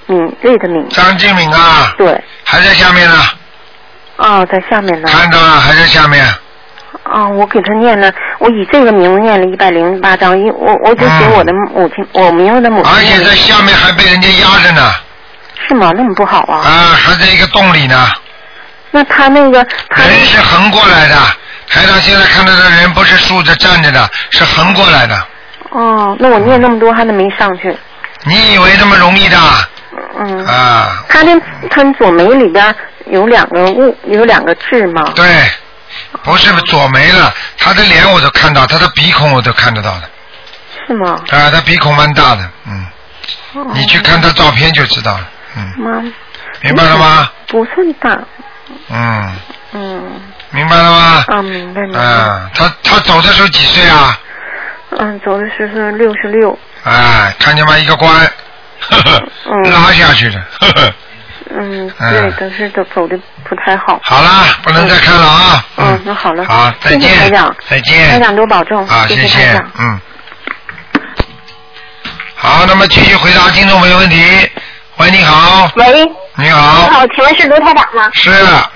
[0.07, 3.17] 敏锐的敏，张敬敏啊，对，还在下面呢，
[4.17, 5.09] 哦，在下面呢。
[5.09, 6.25] 看到了，还在下面。
[7.03, 14.93] 啊、我给他念了，我以这个名字念了一百零八章，因我我就给我的母亲，我名字的母亲而且在下面还被人家压着呢，
[15.67, 15.93] 是吗？
[15.97, 16.59] 那么不好啊？
[16.59, 18.07] 啊，还在一个洞里呢。
[18.91, 21.17] 那他那个他人是横过来的，
[21.71, 25.27] 台长现在看到的人不是竖着站着的，是横过来的。
[25.71, 27.75] 哦，那我念那么多他都没上去？
[28.25, 29.39] 你以为那么容易的？
[30.19, 31.31] 嗯，啊，他的
[31.71, 32.75] 他左眉里边
[33.07, 35.13] 有两个物，有两个痣吗？
[35.15, 35.25] 对，
[36.23, 40.11] 不是左眉了，他的脸我都看到，他的鼻孔我都看得到的。
[40.87, 41.21] 是吗？
[41.31, 42.87] 啊，他鼻孔蛮大的，嗯，
[43.55, 46.03] 哦你去看他照片就知道了，嗯，妈，
[46.63, 47.31] 明白了吗？
[47.47, 48.19] 不算大，
[48.91, 49.33] 嗯，
[49.73, 50.03] 嗯，
[50.51, 51.25] 明白了吗？
[51.29, 52.01] 啊，明白明白。
[52.01, 54.19] 嗯，他他走的时候几岁啊？
[54.99, 57.79] 嗯，走的时候是六十六，哎，看见吗？
[57.79, 58.13] 一个关，
[58.81, 60.95] 呵呵，嗯 拉下去的，呵呵。
[61.53, 64.01] 嗯，嗯 对，但是走走的不太好。
[64.03, 65.65] 好啦，不能再看了啊。
[65.77, 66.45] 嗯，那好了。
[66.47, 68.11] 好，再谢谢台见长，，再见。
[68.11, 68.87] 台长多保重。
[68.89, 69.71] 啊，谢谢台长。
[69.79, 70.01] 嗯。
[72.35, 74.51] 好，那么继续回答听众朋友问题。
[74.97, 76.05] 喂，你好，喂，
[76.37, 78.11] 你好，你好，请问是卢台长吗？
[78.13, 78.71] 是啊，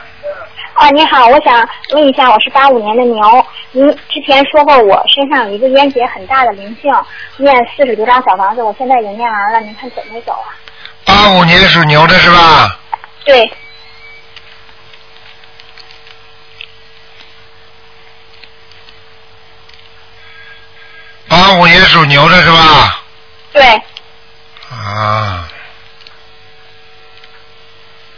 [0.92, 6.92] 你好，我想问一下，我是八五年的牛，您之前说过我身上有一个烟结很大的灵性，
[7.38, 10.54] 念四十多张小房子，我现在已经念完了，您看走没走啊？
[11.04, 12.78] 八五年属牛的是吧？
[13.24, 13.50] 对，
[21.28, 23.02] 八五年属牛的是吧？
[23.52, 23.64] 对，
[24.70, 25.48] 啊，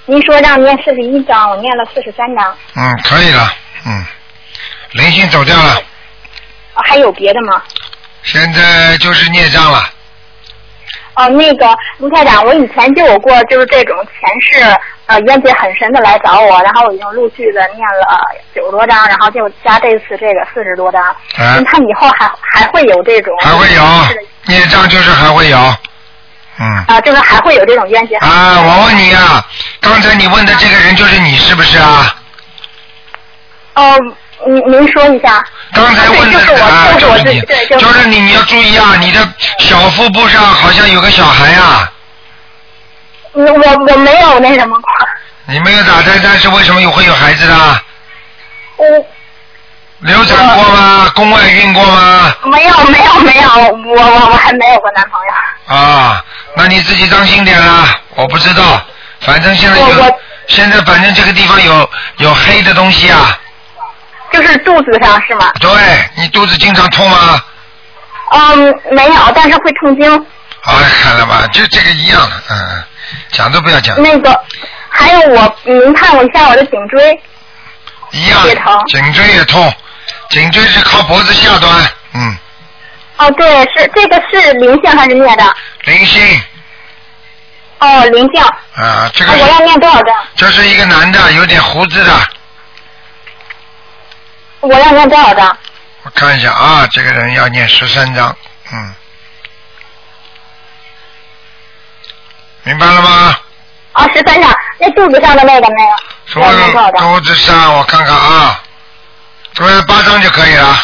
[0.07, 3.53] 您说让念四十一张，我念了四十三张，嗯，可以了，
[3.85, 4.05] 嗯，
[4.93, 5.73] 灵性走掉了，
[6.75, 7.61] 啊还有别的吗？
[8.23, 9.83] 现在就是孽障了。
[11.17, 18.21] 哦，那个卢台长，我以前就有过就是这种前世呃冤结很深的来找我，然后我已经陆续的念了
[18.55, 21.03] 九十多张，然后就加这次这个四十多张。
[21.03, 23.83] 啊您看以后还还会有这种还会有
[24.45, 25.59] 孽障，就是还会有，
[26.59, 26.85] 嗯。
[26.89, 28.17] 啊，就是还会有这种冤结。
[28.17, 29.45] 啊，我问你啊，
[29.81, 32.15] 刚才你问的这个人就是你是不是啊？
[33.75, 33.95] 哦，
[34.47, 35.45] 您您说一下。
[35.75, 37.41] 刚才问的就是我啊，就是你，
[37.79, 41.93] 就是你，你要注意啊，你的小腹部上好像有个小孩啊，
[43.33, 44.79] 我，我我没有那什么。
[45.49, 47.55] 你没有打胎，但是为什么又会有孩子的？
[48.79, 48.85] 我
[50.01, 51.11] 流产过吗？
[51.15, 52.35] 宫外孕过吗？
[52.45, 53.51] 没有没有没有，
[53.95, 55.77] 我我我还没有过男朋友。
[55.77, 56.25] 啊，
[56.59, 58.83] 那你自己当心点啦，我不知道，
[59.21, 63.39] 反正现在有现在反正这个地方有有黑的东西啊，
[64.33, 65.53] 就是肚子上是吗？
[65.61, 65.71] 对
[66.17, 67.39] 你肚子经常痛吗？
[68.31, 70.11] 嗯，没有，但是会痛经。
[70.63, 72.85] 啊，看了吧，就这个一样的，嗯，嗯，
[73.33, 74.41] 讲都不要讲，那个
[74.89, 77.23] 还有我，您看我一下我的颈椎。
[78.13, 78.41] 一样
[78.87, 79.73] 颈椎也痛，
[80.31, 81.73] 颈椎是靠脖子下端，
[82.15, 82.37] 嗯，
[83.19, 85.57] 哦，对，是这个是灵性还是念的？
[85.85, 86.43] 灵性
[87.79, 88.43] 哦，灵性。
[88.75, 90.15] 啊，这个啊我要念多少张？
[90.37, 92.13] 这是一个男的，有点胡子的，
[94.61, 95.57] 我要念多少张？
[96.03, 98.37] 我看一下啊，这个人要念十三张，
[98.73, 98.95] 嗯，
[102.65, 103.39] 明白了吗？
[103.93, 104.55] 啊，十三张。
[104.79, 107.15] 那肚子上的那个没有，多少张？
[107.15, 108.63] 肚子上我看看啊，
[109.55, 110.79] 这个八张就可以了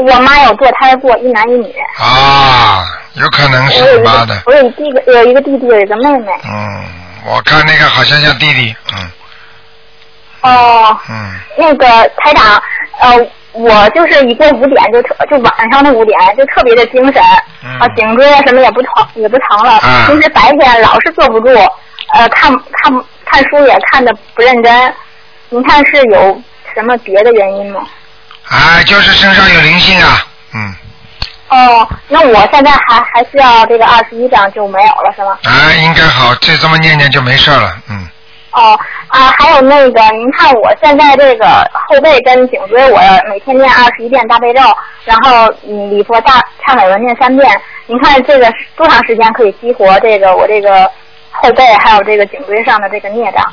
[0.00, 1.72] 我妈有堕胎过，一男一女。
[1.98, 2.84] 啊，
[3.14, 6.32] 有可能是你妈的，，我有一弟个，有一个弟弟，有一个妹妹。
[6.44, 6.84] 嗯，
[7.26, 9.10] 我看那个好像像弟弟，嗯
[10.42, 11.86] 哦，嗯，那个
[12.16, 12.62] 台长，
[13.00, 17.22] 呃，我就是一过五点就特，就晚上的五点就特别的精神，
[17.62, 19.72] 嗯啊，颈椎啊什么也不疼，也不疼了。
[19.78, 21.48] 啊平时白天老是坐不住，
[22.14, 24.94] 呃，看看看书也看的不认真。
[25.50, 26.40] 您看是有
[26.74, 27.82] 什么别的原因吗？
[28.50, 30.74] 哎，就是身上有灵性啊，嗯，
[31.48, 35.38] 哦，那我现在还还需要这个二十一张就没有了是吗？
[35.44, 38.08] 哎，应该好，就这么念念就没事了，嗯，
[38.50, 44.60] 哦啊，还有那个，您看我现在这个后背跟颈椎，我每天念二十一遍大悲咒，
[45.04, 47.48] 然后嗯礼佛大忏悔文念三遍。
[47.86, 50.90] 您看这个多长时间可以激活这个我这个
[51.30, 53.44] 后背还有这个颈椎上的这个孽障？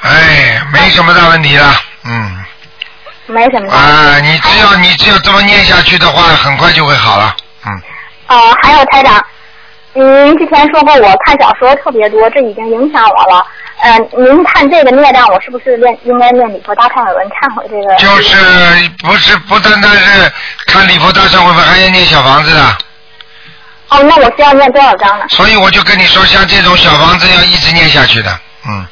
[0.00, 1.72] 哎，没什么大问题了，
[2.04, 2.44] 嗯，
[3.26, 3.72] 没什么。
[3.72, 7.82] 啊，你只要你只要这么念下去的话，很快就会好了，嗯，
[8.26, 9.24] 呃，还有台长，
[9.94, 13.46] 您之前说过我看小说特别多，这已经影响我了。
[13.82, 17.94] 呃，您看这个孽障，我是不是念应该念礼佛大忏悔文忏悔这个？
[17.96, 20.32] 就是不是不单单是
[20.66, 22.78] 看礼佛大忏悔文，还要念小房子的，
[23.90, 25.26] 哦，那我需要念多少章呢？
[25.28, 28.86] 所以我就跟你说，像这种小房子要一直念下去的，嗯，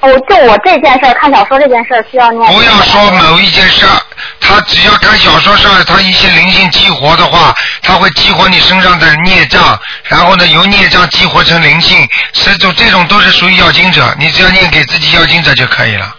[0.00, 2.52] 哦，就我这件事儿，看小说这件事儿需要念。
[2.52, 3.98] 不要说某一件事儿，
[4.40, 16.14] 他只要看小说上他一些灵性激活的话，他会激活你身上的孽障，然后呢由孽障激活成灵性，这种这种都是属于要经者，你只要念给自己要经者就可以了，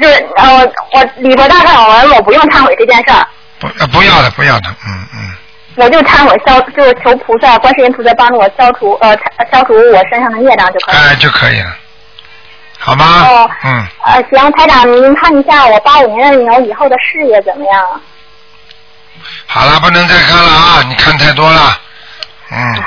[0.00, 0.60] 就是呃，
[0.92, 3.26] 我李博大忏悔文，我不用忏悔这件事儿，
[3.58, 5.34] 不呃不要的不要的，嗯嗯，
[5.74, 9.16] 我就忏悔消，就是求菩萨、观世音菩萨帮助我消除呃
[9.52, 11.00] 消除我身上的孽障就可以了。
[11.08, 11.76] 哎就可以了，
[12.84, 13.26] 好吗？
[13.26, 17.98] 哦嗯，呃，行，台长，您看一下我八五年的牛以后的事业怎么样啊？
[19.46, 20.82] 好了，不能再看了啊！
[20.86, 21.80] 你看太多了，
[22.50, 22.84] 嗯，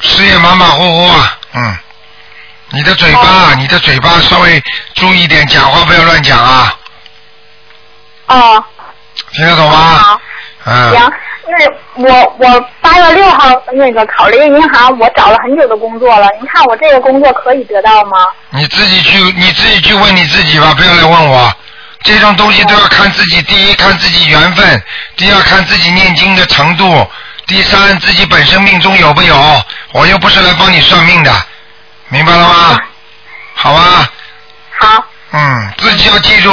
[0.00, 1.76] 事业马马虎虎啊，嗯，
[2.70, 4.62] 你的嘴巴，你的嘴巴稍微
[4.94, 6.74] 注意点，讲话不要乱讲啊，
[8.28, 8.64] 哦，
[9.32, 9.76] 听得懂吗？
[9.98, 10.20] 好，
[10.64, 11.12] 嗯，行。
[11.48, 16.28] 那我我八月六号那个考了一个银行，我找了很久的工作了。
[16.40, 18.26] 您看我这个工作可以得到吗？
[18.50, 21.52] 你自己去，你自己去问你自己吧，不要来问我。
[22.02, 24.82] 这种东西都要看自己，第一看自己缘分，
[25.16, 27.06] 第二看自己念经的程度，
[27.46, 29.36] 第三自己本身命中有没有。
[29.92, 31.32] 我又不是来帮你算命的，
[32.08, 32.80] 明白了吗？
[33.54, 34.10] 好吧。
[34.78, 35.04] 好。
[35.38, 36.50] 嗯，自己要记住，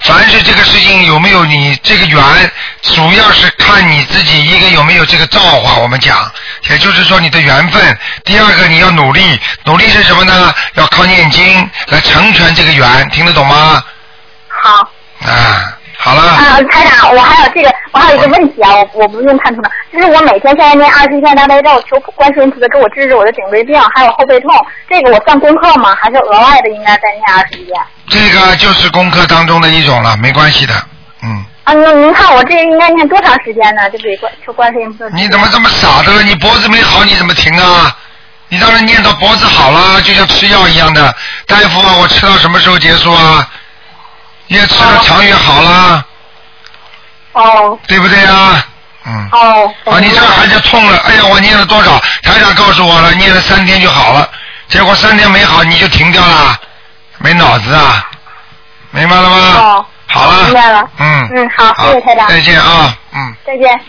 [0.00, 5.78] 凡是这个事情有没有你这个缘，主要是看你自己一个有没有这个造化。
[5.78, 6.30] 我们讲，
[6.68, 7.98] 也就是说你的缘分。
[8.24, 10.54] 第二个你要努力，努力是什么呢？
[10.74, 13.82] 要靠念经来成全这个缘，听得懂吗？
[14.48, 14.90] 好。
[15.24, 16.22] 啊，好了。
[16.22, 24.50] 啊，台长，我还有这个，我还有一个问题啊，我我不用看图了，就是我每天现在念二十一遍大悲咒，求观世音菩萨给我治治我的颈椎病，还有后背痛，
[24.88, 25.96] 这个我算功课吗？
[26.00, 27.80] 还是额外的应该再念二十一遍？
[28.08, 30.74] 这个就是功课当中的一种了，没关系的，
[31.22, 31.44] 嗯。
[31.64, 33.90] 啊，那您看我这个应该念多长时间呢？
[33.90, 35.16] 就给观求观世音菩萨。
[35.16, 36.22] 你怎么这么傻的了？
[36.22, 37.96] 你脖子没好，你怎么停啊？
[38.48, 41.12] 你当然念到脖子好了，就像吃药一样的。
[41.48, 43.48] 大夫啊，我吃到什么时候结束啊？
[44.48, 46.04] 越吃的长越好啦。
[47.32, 47.78] 哦。
[47.86, 48.66] 对不对啊？
[49.06, 49.28] 嗯。
[49.32, 49.74] 哦。
[49.86, 51.98] 啊，你这还是痛了，哎呀，我念了多少？
[52.22, 54.28] 台长告诉我了，念了三天就好了，
[54.68, 56.58] 结果三天没好你就停掉了，
[57.18, 58.08] 没脑子啊？
[58.90, 59.36] 明白了吗？
[59.36, 59.86] 哦。
[60.08, 60.44] 好了。
[60.44, 60.88] 明白了。
[60.98, 61.28] 嗯。
[61.34, 62.28] 嗯，好，谢谢台长。
[62.28, 63.34] 再见啊，嗯。
[63.46, 63.80] 再见。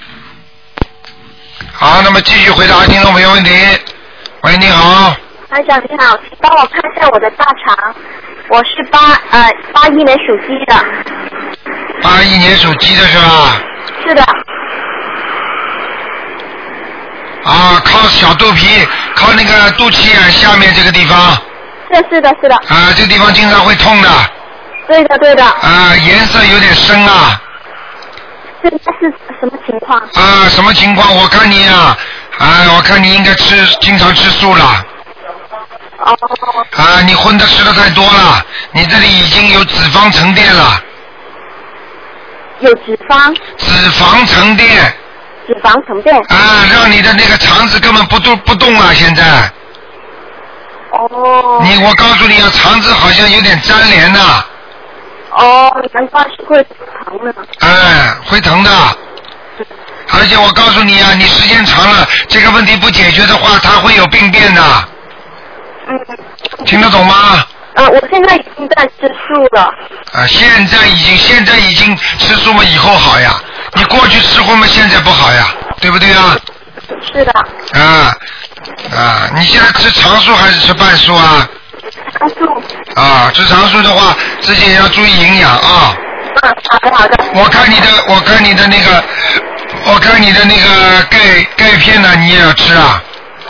[1.73, 3.51] 好，那么继续回答听众朋友问题。
[4.41, 5.15] 喂，你好。
[5.49, 7.95] 台长你好，请帮我看一下我的大肠，
[8.49, 8.99] 我是八
[9.31, 10.75] 呃八一年属鸡的。
[12.01, 13.61] 八一年属鸡的是吧？
[14.05, 14.21] 是的。
[17.45, 21.17] 啊，靠小肚皮，靠那个肚脐眼下面这个地方。
[21.93, 22.55] 是是的是的。
[22.67, 24.09] 啊，这个地方经常会痛的。
[24.89, 25.45] 对的对的。
[25.45, 27.41] 啊，颜色有点深啊。
[28.61, 29.97] 这这是什么情况？
[29.97, 31.15] 啊，什么情况？
[31.15, 31.97] 我看你啊，
[32.37, 34.83] 啊，我看你应该吃，经常吃素了。
[35.99, 36.17] 哦。
[36.75, 40.83] 啊，你荤的吃的太多了，你这里已经有脂肪沉淀了。
[42.59, 43.35] 有脂肪。
[43.57, 44.67] 脂肪沉淀。
[45.47, 46.15] 脂肪沉淀。
[46.29, 49.23] 啊，让你的那个肠子根本不动不动了，现在。
[50.91, 51.61] 哦。
[51.63, 54.43] 你我告诉你啊，肠子好像有点粘连呐。
[55.31, 57.35] 哦，难怪是会疼的。
[57.59, 58.71] 哎，会疼的。
[60.13, 64.61] 而且我告诉你啊，你时间长了，这个问题不解决的话，它会有病变的。
[65.89, 66.65] 嗯。
[66.65, 67.45] 听得懂吗？
[67.75, 69.61] 呃，我现在已经在吃素了。
[70.13, 73.39] 啊，现在已经现在已经吃素嘛，以后好呀。
[73.73, 75.47] 你过去吃荤嘛，现在不好呀，
[75.79, 76.35] 对不对啊？
[77.13, 77.31] 是的。
[77.79, 78.15] 啊
[78.95, 79.29] 啊！
[79.35, 81.47] 你现在吃长素还是吃半素啊？
[82.17, 82.63] 长素。
[82.95, 85.95] 啊，吃长素的话，自己也要注意营养啊。
[86.41, 87.17] 嗯，好的好的。
[87.35, 89.03] 我看你的，我看你的那个，
[89.85, 91.19] 我看你的那个钙
[91.55, 93.03] 钙片呢，你也要吃啊。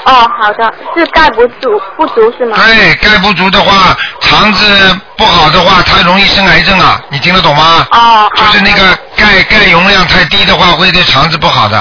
[0.07, 2.57] 哦，好的，是钙不足不足是吗？
[2.65, 7.85] 对，钙不足的话，肠子不好的话，它容易生癌症啊，你听得懂吗？
[7.91, 8.31] 哦。
[8.35, 11.77] 就是那个钙钙容量太低的话，会对肠子不好的。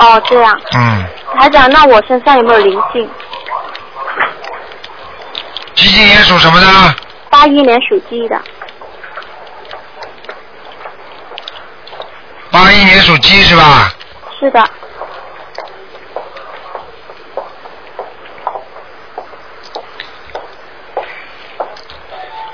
[0.00, 0.60] 哦，这样。
[0.74, 1.06] 嗯。
[1.38, 3.08] 台长，那我身上有没有灵性？
[5.76, 6.66] 几几年属什么的？
[7.30, 8.40] 八一年属鸡的。
[12.50, 13.92] 八一年属鸡是吧？
[14.40, 14.62] 是的。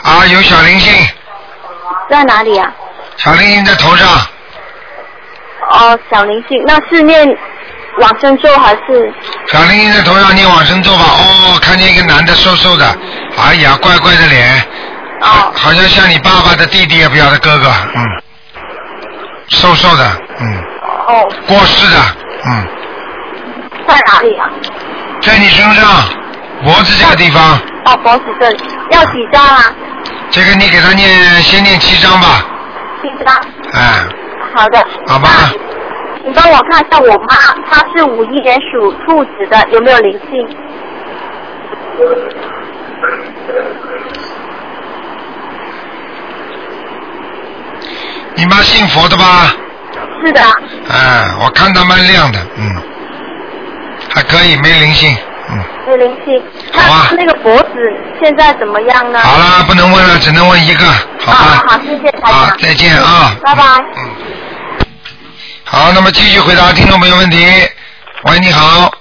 [0.09, 1.07] 啊，有小灵性，
[2.09, 2.73] 在哪里啊？
[3.19, 4.09] 小灵性在头上，
[5.71, 7.29] 哦，小灵性，那是念
[8.01, 9.13] 往生咒还是？
[9.49, 11.05] 小灵性在头上念往生咒吧。
[11.05, 12.87] 哦，看见一个男的瘦瘦的，
[13.37, 14.67] 哎呀，怪怪的脸，
[15.21, 18.03] 哦，好像像你爸爸的弟弟也不要的哥哥，嗯，
[19.49, 20.65] 瘦瘦的，嗯，
[21.07, 22.01] 哦，过世的，
[22.47, 22.67] 嗯，
[23.87, 24.49] 在哪里啊？
[25.21, 25.85] 在你身上
[26.65, 28.59] 脖子这个地方，哦，脖子这里，
[28.91, 29.75] 要几张啊？
[30.31, 31.09] 这个你给他念，
[31.43, 32.45] 先念七章吧，
[33.01, 33.35] 七章。
[33.73, 34.05] 哎，
[34.55, 34.79] 好的。
[35.07, 35.29] 好吧。
[36.25, 37.35] 你帮我看一下我妈，
[37.71, 40.49] 她是五一年属兔子的，有没有灵性？
[48.35, 49.57] 你妈信佛的吧？
[50.23, 50.41] 是的。
[50.91, 52.77] 哎，我看她蛮亮的，嗯，
[54.15, 55.17] 还可以，没灵性，
[55.51, 55.65] 嗯。
[55.87, 56.43] 没灵性。
[56.73, 57.69] 好啊那那个脖子
[58.23, 59.19] 现在怎么样呢？
[59.21, 60.85] 好了，不能问了，只能问一个，
[61.21, 61.65] 好吧？
[61.67, 62.33] 好好，谢谢台长。
[62.33, 63.37] 好，再见啊。
[63.43, 63.63] 拜拜。
[63.97, 64.11] 嗯。
[65.65, 67.47] 好，那么继续回答听众朋友问题。
[68.25, 68.93] 喂，你好。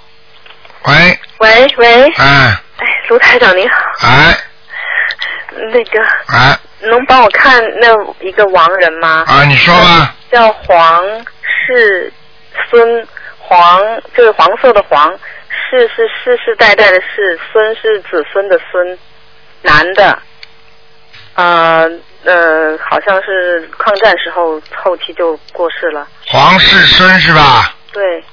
[0.84, 3.74] 喂，喂喂，哎哎，卢台长你好，
[4.08, 4.34] 哎
[5.72, 7.88] 那个哎能帮我看那
[8.20, 9.24] 一个亡人吗？
[9.26, 10.14] 啊，你说吧。
[10.30, 11.02] 叫黄
[11.66, 12.12] 世
[12.70, 13.06] 孙，
[13.38, 13.80] 黄
[14.16, 15.12] 就是黄色的黄，
[15.68, 18.98] 世是世世代代的世，孙是子孙的孙，
[19.62, 20.18] 男的，
[21.34, 21.90] 呃
[22.24, 26.08] 呃，好像是抗战时候后期就过世了。
[26.26, 27.74] 黄世孙是吧？
[27.92, 28.24] 对，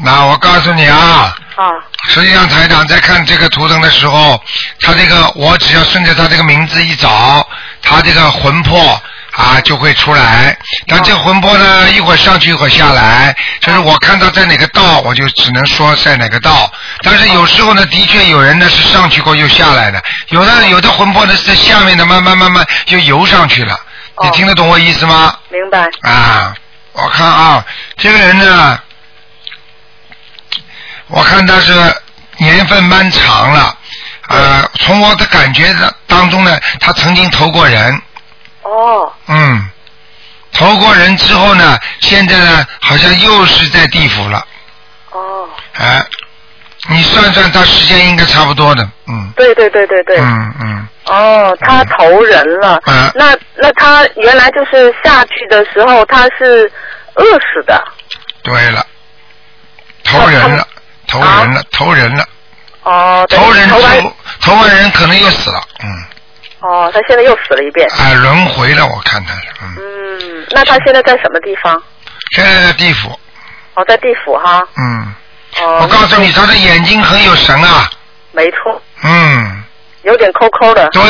[0.00, 1.64] 那我告诉你啊，啊
[2.08, 4.40] 实际上台长在看这个图腾的时候，
[4.80, 7.46] 他这个我只要顺着他这个名字一找，
[7.82, 9.00] 他这个魂魄
[9.32, 10.56] 啊就会出来。
[10.86, 16.72] 但这个魂魄呢，一会儿上去一会儿下来，就是我看到在哪个道，我就只能说在哪个道。
[17.02, 23.76] 但是有时候呢，的确有人呢是上去过又下来的，有的有的魂魄呢是在下面的，慢慢慢慢就游上去了。
[24.22, 25.36] 你听得懂我意思吗？
[25.48, 25.88] 明白。
[26.02, 26.54] 啊，
[26.92, 27.64] 我看啊，
[27.96, 28.78] 这个人呢，
[31.08, 31.72] 我看他是
[32.38, 33.76] 年份蛮长了，
[34.28, 38.00] 呃，从我的感觉的当中呢，他曾经投过人，
[38.62, 39.12] 哦。
[39.26, 39.70] 嗯，
[40.52, 44.44] 投过人之后呢，现在呢，好像又是在地府了，
[45.10, 46.04] 哦，哎、
[46.90, 50.18] 你算算他时间应该差不多的，嗯，对对对对对。
[50.18, 52.80] 嗯嗯，哦，他投人了。
[52.86, 53.10] 嗯。
[53.14, 56.70] 那那他原来就是下去的时候他是
[57.14, 57.82] 饿死的。
[58.42, 58.86] 对了，
[60.04, 60.66] 投人了，
[61.08, 62.24] 投人了，投人了，
[62.84, 63.80] 哦，投人投
[64.40, 66.04] 投完人可能又死了，嗯。
[66.60, 67.88] 哦，他现在又死了一遍。
[67.90, 69.76] 啊，轮回了，我看他是，嗯，
[70.20, 71.80] 嗯，那他现在在什么地方？
[72.32, 73.18] 现在在地府，
[73.74, 74.62] 哦，在地府哈。
[74.76, 75.14] 嗯，
[75.60, 75.78] 哦。
[75.82, 77.88] 我告诉你，他的眼睛很有神啊，
[78.32, 79.62] 没错，嗯，
[80.02, 80.88] 有点抠抠的。
[80.88, 81.02] 对，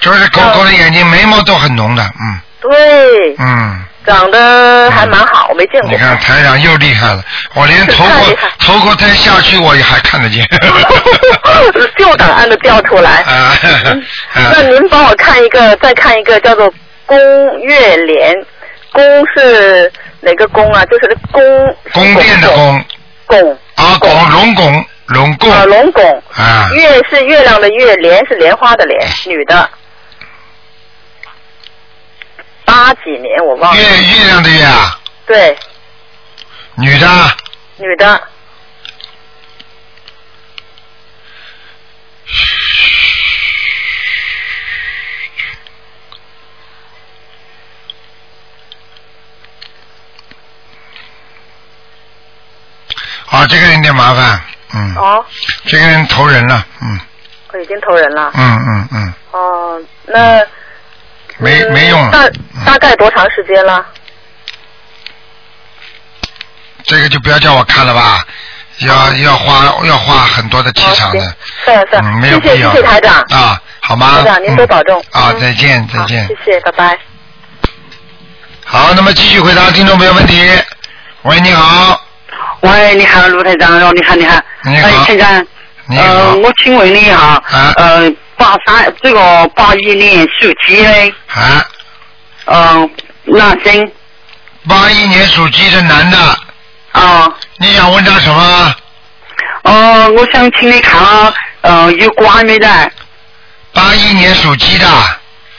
[0.00, 5.88] 就是抠抠的眼睛，眉毛都很浓的，嗯对，嗯，长得还蛮好，我没见过。
[5.88, 7.22] 你看台长又厉害了，
[7.54, 8.04] 我连 头
[8.58, 10.44] 头过胎下去我也还看得见，
[11.96, 13.22] 旧档案都调出来。
[13.22, 13.56] 啊，
[14.34, 16.68] 那您帮我看一个，再看一个叫做
[17.06, 17.16] 宫
[17.60, 18.34] 月莲，
[18.92, 19.02] 宫
[19.36, 20.84] 是哪个宫啊？
[20.86, 21.42] 就是宫
[21.92, 22.84] 宫殿的宫
[23.26, 26.22] 拱啊，拱龙拱龙拱啊，龙拱。
[26.34, 29.70] 啊，月是月亮的月，莲是莲花的莲，女的。
[32.70, 33.82] 八几年我忘了。
[33.82, 35.58] 月月亮的月啊，对，
[36.76, 37.36] 女的，
[37.78, 38.22] 女的。
[53.30, 54.40] 啊，这个人有点麻烦，
[54.74, 55.24] 嗯，哦，
[55.66, 57.00] 这个人投人了，嗯
[57.52, 58.30] 我已经投人了。
[58.34, 60.46] 嗯嗯嗯，哦，那。
[61.42, 62.30] 没嗯没用了
[62.70, 63.84] 大大概多长时间了？
[66.84, 68.18] 这个就不要叫我看了吧，
[68.78, 71.20] 要要花要花很多的气场的，
[71.64, 73.20] 是啊是啊嗯，没有必要谢谢台长。
[73.30, 74.18] 啊，好吗？
[74.18, 75.02] 台长您多保重。
[75.12, 75.40] 嗯啊，嗯。
[75.40, 76.26] 再见再见。
[76.28, 76.98] 谢谢，拜拜。
[78.64, 80.48] 好，那么继续回答听众朋友问题。
[81.22, 82.00] 喂，你好，
[82.60, 84.88] 喂，你好，卢台长，哦，你好，你好，你好。
[84.88, 85.46] 哎，台长，
[85.86, 86.04] 你好。
[86.04, 87.72] 呃，我请问你哈，啊。
[87.76, 91.66] 呃，八三这个八一年属鸡的，啊，
[92.46, 92.90] 嗯、
[93.24, 93.90] 男生，
[94.68, 96.18] 八一年属鸡的男的，
[96.92, 97.28] 啊、
[97.58, 98.74] 你想问他什么？
[99.64, 102.66] 哦，我想请你看啊，呃，有关没得？
[103.72, 104.86] 八一年属鸡的，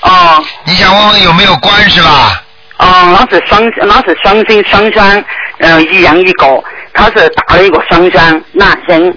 [0.02, 2.44] 哦、你想问问有没有关是吧？
[2.78, 5.24] 哦、那是双，那是双星双双，
[5.60, 6.64] 呃，一样一个，
[6.94, 9.16] 他是打了一个双双，男生，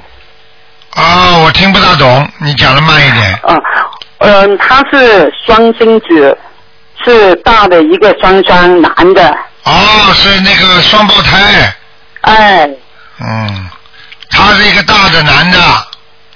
[0.96, 3.40] 哦，我听不大懂，你讲的慢一点。
[3.48, 3.62] 嗯、
[4.18, 6.38] 嗯、他是双星子，
[7.02, 11.74] 是大的一个双双男的，哦，是那个双胞胎，
[12.22, 12.70] 哎。
[13.20, 13.68] 嗯，
[14.30, 15.58] 他是一个大的男的，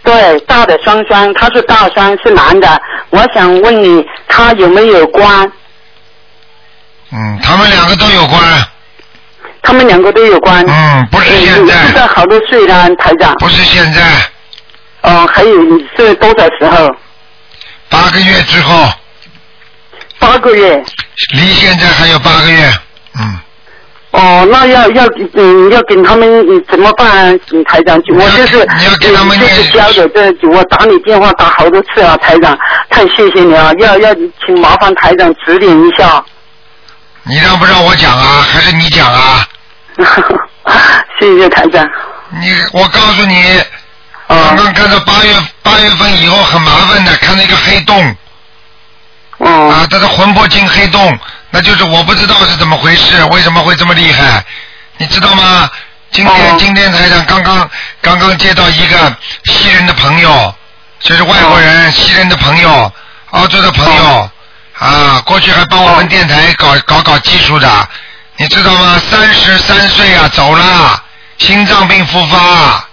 [0.04, 2.80] 对，大的双双，他是大双，是男的。
[3.10, 5.50] 我想问你，他有没有关？
[7.10, 8.40] 嗯，他们两个都有关，
[9.60, 10.64] 他们两个都有关。
[10.68, 11.74] 嗯，不是现在。
[11.86, 13.34] 现在，好多岁了，台长。
[13.40, 14.02] 不是现在，
[15.00, 16.94] 嗯、还有你是多少时候？
[17.88, 18.88] 八个月之后，
[20.18, 20.82] 八个月。
[21.34, 22.72] 离现在还有八个月，
[23.18, 23.38] 嗯，
[24.12, 25.04] 哦，那要要
[25.34, 27.38] 嗯要跟他们嗯怎么办？
[27.52, 32.56] 嗯，台长，我就是你要给他们嗯就是交流，这我打你电话打好多次了，台长，
[32.88, 34.14] 太谢谢你了，要要
[34.46, 36.24] 请麻烦台长指点一下。
[37.24, 38.40] 你让不让我讲啊？
[38.50, 39.46] 还是你讲啊？
[41.20, 41.84] 谢谢台长。
[42.40, 43.58] 你，我告诉你，
[44.28, 48.16] 啊刚刚看到八月八八月份以后很麻烦的，看到一个黑洞。
[49.38, 49.70] 哦。
[49.70, 51.18] 啊，他的魂魄进黑洞，
[51.50, 54.44] 那就是我不知道是怎么回事，为什么会这么厉害，
[54.98, 55.68] 你知道吗？
[56.10, 57.70] 今天、今天台长刚刚
[58.00, 60.54] 刚刚接到一个西人的朋友，
[61.00, 62.92] 就是外国人、西人的朋友，
[63.32, 64.30] 澳洲的朋友，
[64.78, 67.88] 啊，过去还帮我们电台搞搞搞技术的，
[68.38, 69.00] 你知道吗？
[69.10, 71.02] 三十三岁啊，走了，
[71.36, 72.88] 心脏病复发。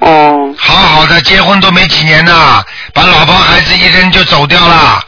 [0.00, 0.54] 哦。
[0.58, 2.62] 好好的，结婚都没几年呐，
[2.92, 5.02] 把老婆孩子一扔就走掉了。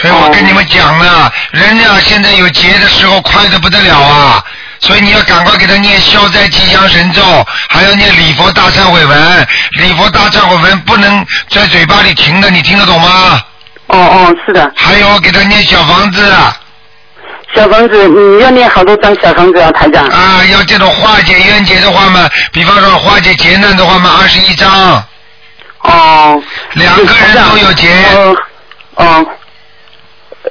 [0.00, 4.44] 所以我跟你们讲呢，人呀现在有劫的时候快的不得了啊，
[4.78, 7.20] 所以你要赶快给他念消灾吉祥神咒，
[7.68, 9.48] 还要念礼佛大忏悔文。
[9.72, 13.42] 礼佛大忏悔文不能在嘴巴里停的，你听得懂吗？
[13.88, 14.70] 哦哦，是的。
[14.76, 16.32] 还有给他念小房子。
[17.56, 20.06] 小房子，你要念好多张小房子啊，台长。
[20.06, 25.04] 啊，要这种化解冤结的话嘛，比方说化解劫难的话嘛，二十一张。
[25.80, 26.40] 哦。
[26.74, 27.88] 两个人都有劫。
[28.14, 28.36] 哦。
[28.96, 29.26] 哦。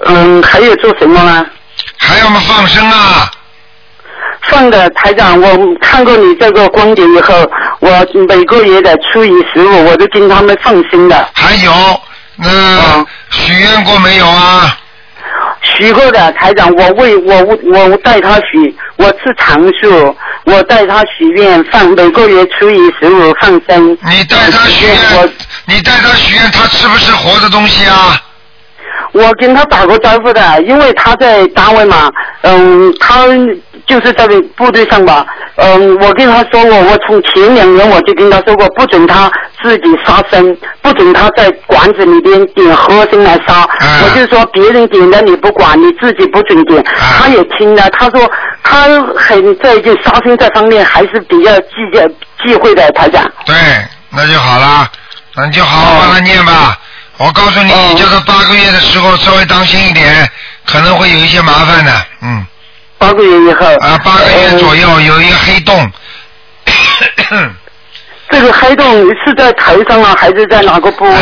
[0.05, 1.45] 嗯，还有做什么呢？
[1.97, 3.31] 还要么放生啊。
[4.43, 7.33] 放的台长，我看过你这个观点以后，
[7.79, 7.89] 我
[8.29, 11.29] 每个月的初一十五，我都跟他们放生的。
[11.33, 11.71] 还有，
[12.37, 14.77] 那许愿过没有啊？
[15.61, 23.97] 许过的台长，我为我我我带他许，我吃长寿，我带他许愿放每个月初一十五放生。
[24.09, 25.33] 你带他许愿，
[25.65, 28.21] 你带他许愿，他吃不吃活的东西啊？
[29.17, 32.11] 我跟他打过招呼的，因为他在单位嘛，
[32.41, 33.25] 嗯，他
[33.85, 39.31] 就是在部队上吧，嗯，我跟他说过，我从前两年我就跟他说过，不准他
[39.63, 43.67] 自己杀生，不准他在馆子里边点和生来杀，
[44.03, 48.29] 我就说别人点的你不管，你自己不准点，他也听了，他说
[48.61, 52.07] 他很在就杀生这方面还是比较忌较
[52.43, 53.23] 忌讳的，台长。
[53.45, 53.55] 对，
[54.09, 54.87] 那就好了，
[55.35, 56.77] 那你就好好帮他念吧。
[57.17, 60.29] 我告诉你，叫他八个月的时候稍微当心一点，
[60.65, 62.45] 可能会有一些麻烦的，嗯。
[62.99, 63.65] 八个月以后。
[63.77, 65.91] 啊，八个月左右有一个黑洞。
[68.29, 71.13] 这个黑洞是在头上啊，还是在哪个部位？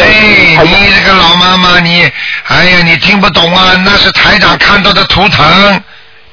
[0.58, 2.12] 哎，你这个老妈妈，你，
[2.48, 5.84] 哎呀，你听不懂啊，那是台长看到的图腾，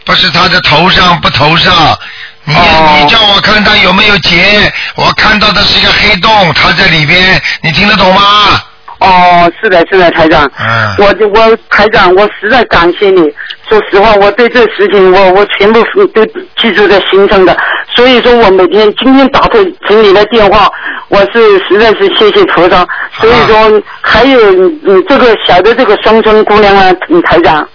[0.05, 1.97] 不是他的头上不头上。
[2.45, 8.61] 你你叫我看他有没有结，我看到的是一个黑洞，他在里边，你听得懂吗？
[9.03, 10.51] 哦，是的，是的，台长。
[10.59, 10.95] 嗯。
[10.99, 13.21] 我我台长，我实在感谢你。
[13.69, 15.83] 说实话，我对这事情，我我全部
[16.15, 16.25] 都
[16.57, 17.57] 记住在心上的。
[17.95, 20.71] 所以说我每天今天打通从你的电话，
[21.09, 22.87] 我是实在是谢谢菩萨。
[23.19, 27.67] 所以说还有你这个小的这个双村姑娘啊，嗯台长。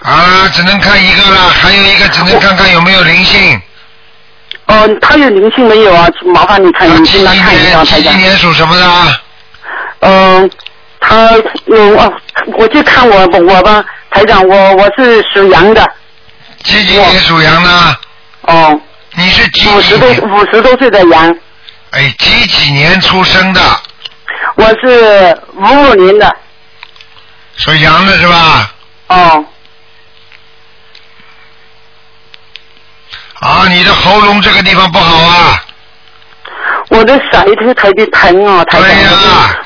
[0.00, 3.60] 啊，只能看一个了，还有一个只能看看有没有灵性。
[4.66, 6.08] 哦，他有灵性没有啊？
[6.26, 8.12] 麻烦你看，你进来看一下，台长。
[8.12, 8.84] 今年属什么的？
[10.06, 10.48] 嗯，
[11.00, 11.30] 他
[11.66, 12.12] 嗯哦，
[12.58, 15.84] 我就看我我吧，台长，我我是属羊的。
[16.62, 17.96] 几几年属羊的？
[18.42, 18.80] 哦。
[19.14, 19.68] 你是几？
[19.68, 21.36] 五十多五十多岁的羊。
[21.90, 23.60] 哎，几几年出生的？
[24.54, 26.36] 我是五五年的。
[27.56, 28.72] 属羊的是吧？
[29.08, 29.44] 哦。
[33.40, 35.64] 啊，你的喉咙这个地方不好啊。
[36.90, 38.62] 我的舌头特别疼啊。
[38.64, 39.58] 对呀。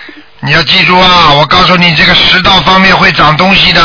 [0.43, 1.33] 你要记住啊！
[1.35, 3.83] 我告诉你，这个食道方面会长东西的。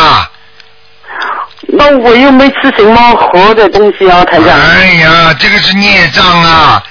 [1.67, 4.47] 那我又没吃什么活的东西啊，台长。
[4.47, 6.81] 哎呀，这个是孽障啊！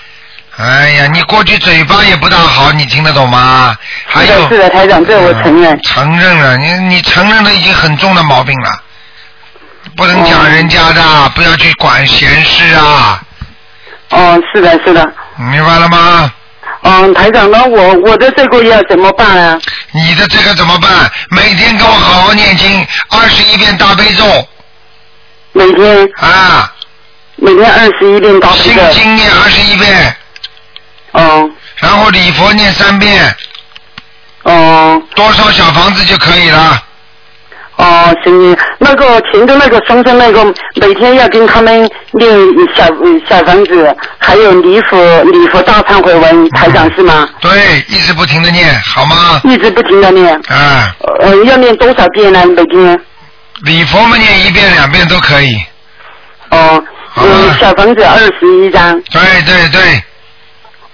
[0.56, 3.74] 哎呀，你过去嘴巴也不大好，你听得懂吗？
[4.06, 5.80] 还有是的，台长，这我承认。
[5.82, 8.70] 承认了，你你承认了已经很重的毛病了，
[9.96, 11.02] 不能讲人家的，
[11.34, 13.22] 不要去管闲事啊。
[14.10, 15.12] 哦，是的，是的。
[15.36, 16.30] 明白了吗？
[16.86, 19.58] 嗯，台长，那我我的这个要怎么办啊？
[19.92, 21.10] 你的这个怎么办？
[21.30, 24.48] 每天给我好好念经，二十一遍大悲咒。
[25.52, 26.06] 每天。
[26.16, 26.70] 啊。
[27.36, 28.92] 每天二十一遍大悲咒。
[28.92, 30.16] 心经念二十一遍。
[31.12, 31.50] 哦。
[31.76, 33.34] 然后礼佛念三遍。
[34.42, 35.02] 哦。
[35.14, 36.82] 多少小房子就可以了。
[37.76, 40.44] 哦，行，那个前头那个双生那个，
[40.76, 42.30] 每天要跟他们念
[42.74, 42.84] 小
[43.28, 47.28] 小房子，还有礼佛礼佛大忏悔文，台长是吗？
[47.40, 47.50] 对，
[47.88, 49.40] 一直不停的念，好吗？
[49.42, 50.40] 一直不停的念。
[50.50, 50.92] 嗯。
[51.20, 52.46] 呃，要念多少遍呢？
[52.46, 53.00] 每天？
[53.62, 55.56] 礼佛嘛，念一遍两遍都可以。
[56.50, 56.82] 哦。
[57.16, 59.00] 嗯，小房子二十一张。
[59.10, 59.80] 对对对。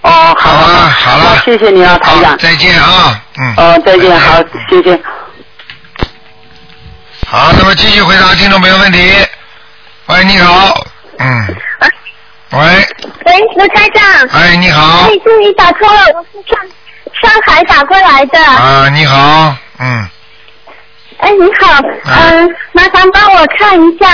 [0.01, 0.51] 哦，好。
[0.51, 1.43] 好了好了。
[1.45, 2.39] 谢谢你啊，台长。
[2.39, 3.55] 再见啊，嗯。
[3.59, 4.99] 哦，再见，好，谢谢。
[7.33, 8.99] 好，那么继续回答听众朋友问题。
[10.07, 10.85] 喂，你好，
[11.19, 11.57] 嗯。
[12.51, 12.61] 喂。
[13.25, 14.03] 喂，卢台长。
[14.33, 15.03] 哎，你好。
[15.03, 16.59] 哎，终于打通了，我是上
[17.23, 18.45] 上海打过来的。
[18.45, 20.09] 啊，你好，嗯，
[21.19, 24.09] 哎，你好，嗯、麻烦帮我看一下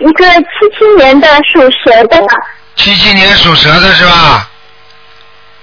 [0.00, 2.20] 一个七七年的属蛇的，
[2.76, 4.46] 七七年属蛇的是吧？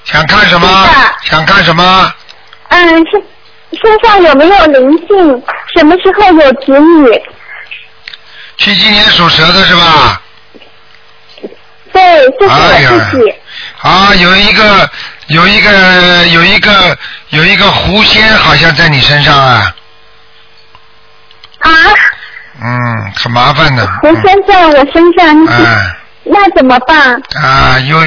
[0.06, 0.90] 想看什么？
[1.22, 2.14] 想看什么？
[2.70, 3.24] 嗯，身
[3.82, 5.44] 身上有没有灵性？
[5.76, 7.22] 什么时候有子女？
[8.58, 10.22] 七七年属蛇的是吧？
[11.92, 13.34] 对，就是哎呀我自己。
[13.82, 14.90] 啊，有一个，
[15.28, 16.98] 有一个，有一个，
[17.30, 19.76] 有一个狐仙好像在你身上啊。
[21.60, 21.70] 啊？
[22.62, 23.86] 嗯，很麻烦的。
[24.02, 25.92] 狐仙在我身上，嗯
[26.28, 27.22] 那怎么办？
[27.36, 27.98] 啊，有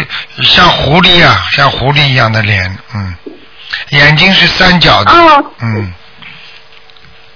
[0.42, 3.14] 像狐狸啊，像狐狸一样的脸，嗯，
[3.90, 5.92] 眼睛是三角的，哦，嗯，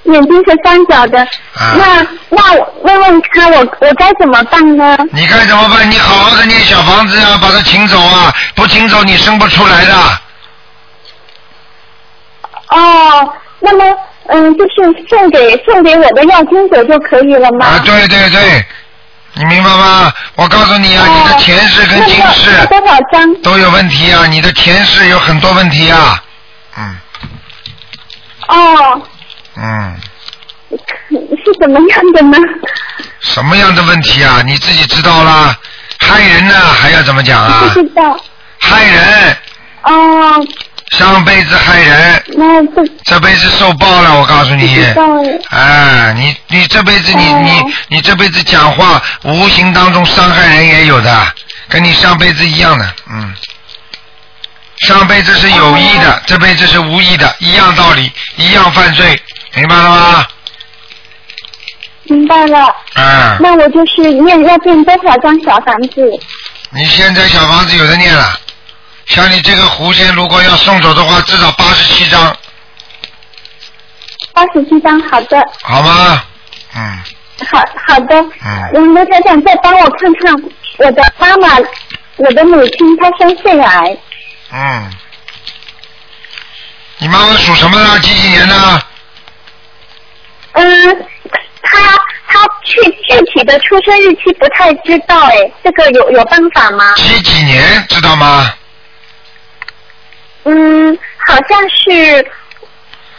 [0.04, 1.20] 眼睛是三角的。
[1.54, 4.96] 啊那那我问问他，我我该怎么办呢？
[5.12, 5.90] 你该怎么办？
[5.90, 9.94] 你好好的念小房子啊，把它请走啊，不请走你生不出来的。
[12.68, 13.96] 哦，那么
[14.28, 17.66] 嗯，就是送给送给我的要经者就可以了吗？
[17.66, 18.64] 啊，对对对，
[19.34, 20.12] 你明白吗？
[20.36, 23.34] 我告诉你啊，你的前世跟今世多少张？
[23.42, 26.22] 都有问题啊，你的前世有很多问题啊，
[26.76, 26.96] 嗯
[28.48, 29.02] 哦，
[29.56, 29.96] 嗯，
[31.10, 32.36] 是怎么样的呢？
[33.20, 34.42] 什么样的问题啊？
[34.44, 35.56] 你自己知道啦，
[35.98, 37.60] 害人呢、还要怎么讲啊？
[37.62, 38.18] 不知道。
[38.58, 39.36] 害人，
[39.84, 40.46] 哦，
[40.92, 44.78] 上辈子害人，那这这辈子受报了，我告诉你
[45.48, 51.32] 哎，你你这辈子你、哦你你这辈子讲话无形当中伤害人也有的，
[51.68, 53.34] 跟你上辈子一样的，嗯。
[54.80, 59.18] 上辈子是有意的，哦这辈子是无意的，一样道理，一样犯罪，
[59.54, 60.26] 明白了吗？
[62.04, 62.76] 明白了。
[62.96, 66.02] 嗯，那我就是念要念多少张小房子？
[66.70, 68.38] 你现在小房子有的念了，
[69.14, 72.34] 像你这个狐仙，如果要送走的话，至少八十七张，
[74.32, 76.24] 八十七张，好的，好吗？
[76.74, 76.98] 嗯，
[77.50, 78.16] 好好的。
[78.42, 80.34] 嗯嗯，刘台长再帮我看看
[80.78, 81.58] 我的妈妈，
[82.16, 83.98] 我的母亲她生肺癌，
[84.50, 84.90] 嗯。
[86.96, 87.98] 你妈妈属什么的？
[87.98, 88.82] 几几年的？
[90.52, 91.06] 嗯，
[91.60, 91.78] 她
[92.26, 96.94] 她具具体的出生日期不太知道，哎，这个有有办法吗？
[96.94, 98.50] 几几年知道吗？
[100.44, 102.30] 嗯，好像是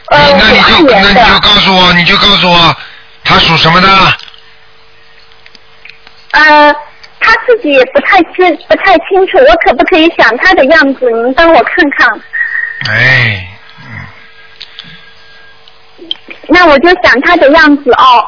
[0.10, 2.76] 呃你那你就那你就，告诉我，你就告诉我，
[3.24, 3.88] 他属什么的？
[6.32, 6.76] 呃。
[7.26, 11.10] 他自己也不太清不太清楚，我可不可以想他的样子？
[11.10, 12.22] 您帮我看看。
[12.90, 13.48] 哎，
[16.50, 18.28] 那我就想他的样子哦。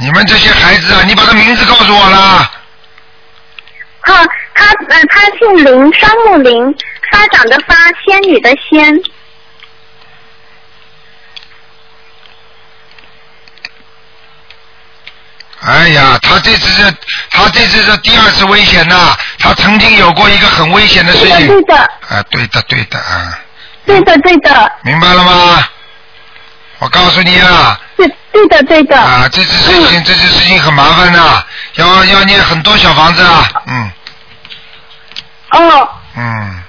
[0.00, 2.50] 你们这些孩子啊，你把他名字告诉我啦。
[4.00, 6.74] 啊，他呃，他姓林，双木林，
[7.10, 9.00] 发展的发，仙女的仙。
[15.62, 16.94] 哎呀，他这次是，
[17.30, 21.46] 他这次是第二次危险呐、他曾经有过一个很危险的事情。
[21.48, 23.38] 对的，啊，对的，对的啊，
[23.84, 25.68] 对的，对的，明白了吗？
[26.78, 28.98] 我告诉你啊，对对的，对的。
[28.98, 33.92] 啊，这次事情，这次事情很麻烦的，要要念很多小房子啊，嗯
[35.50, 36.59] 哦，嗯，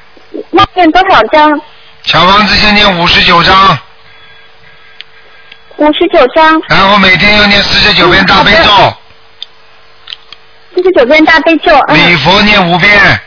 [0.51, 1.61] 那念多少张？
[2.03, 3.77] 小房子先念五十九章，
[5.77, 8.93] 五十九张，然后每天要念四十九遍大悲咒，
[10.75, 13.21] 四十九遍大悲咒，礼嗯佛念五遍，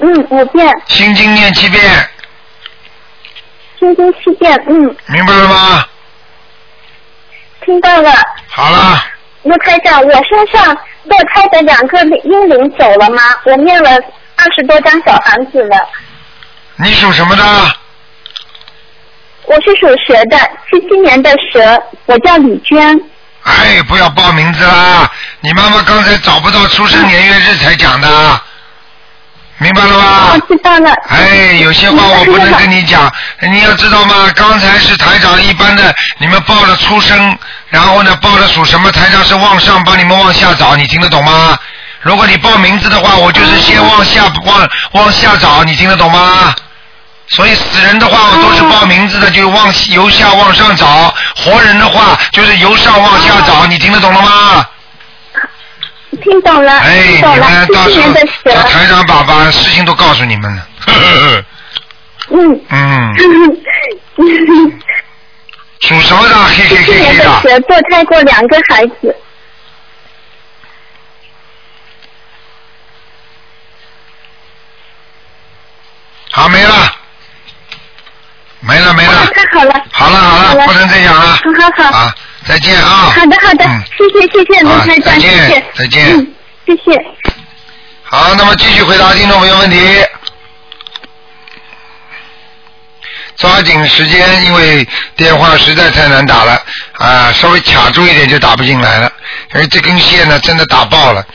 [0.00, 1.82] 嗯，五遍，心经念七遍，
[3.78, 5.86] 心经七遍，嗯，明白了吗？
[7.64, 8.10] 听到了。
[8.48, 9.04] 好了，
[9.44, 10.76] 卢台长，我身上
[11.06, 13.22] 堕胎的两个婴灵走了吗？
[13.44, 13.90] 我念了
[14.38, 15.76] 二十多张小房子了。
[16.76, 17.44] 你属什么的？
[19.46, 20.38] 我是属蛇的，
[20.70, 23.00] 七七年的蛇，我叫李娟。
[23.42, 25.10] 哎，不要报名字啦！
[25.40, 28.40] 你妈妈刚才找不到出生年月日才讲的，
[29.56, 30.32] 明白了吗？
[30.34, 30.92] 我知道了。
[31.08, 33.10] 哎，有些话我不能跟你讲，
[33.40, 34.30] 你要知道吗？
[34.36, 41.58] 刚才是台长一般的，你们报了出生，然后呢报了属什么，台长是往上帮你们往下找，你听得懂吗？
[42.08, 46.54] 如果你报名字的话，我就是先往下往往下找，你听得懂吗？
[47.28, 54.66] 所以死人的话，我都是报名字的，就往由下往上找；活人的话，就是由上往下找，你听得懂了吗？
[56.22, 57.46] 听懂了，哎，懂了。
[57.46, 58.10] 们到时候
[58.62, 60.66] 台长把把事情都告诉你们了。
[62.30, 62.60] 嗯。
[62.70, 63.14] 嗯，
[65.80, 66.34] 属什么的？
[66.34, 67.60] 嘿嘿七七嘿嘿年的蛇的。
[67.66, 69.14] 堕胎过两个孩子，
[76.38, 76.92] 好，没了，
[78.60, 79.26] 没了没了。
[79.34, 79.74] 太好了。
[79.90, 81.26] 好了好了，不能再讲了。
[81.26, 81.98] 好好好。
[81.98, 82.14] 啊，
[82.46, 83.10] 再见啊。
[83.12, 83.64] 好的好的，
[83.96, 85.64] 谢谢谢谢卢啊台长，再见谢谢。
[85.74, 86.34] 再见嗯，
[86.64, 87.04] 谢谢。
[88.04, 90.06] 好，那么继续回答听众朋友问题。
[93.36, 94.86] 抓紧时间，因为
[95.16, 96.62] 电话实在太难打了
[96.98, 99.12] 啊，稍微卡住一点就打不进来了。
[99.54, 101.26] 因为这根线呢，真的打爆了。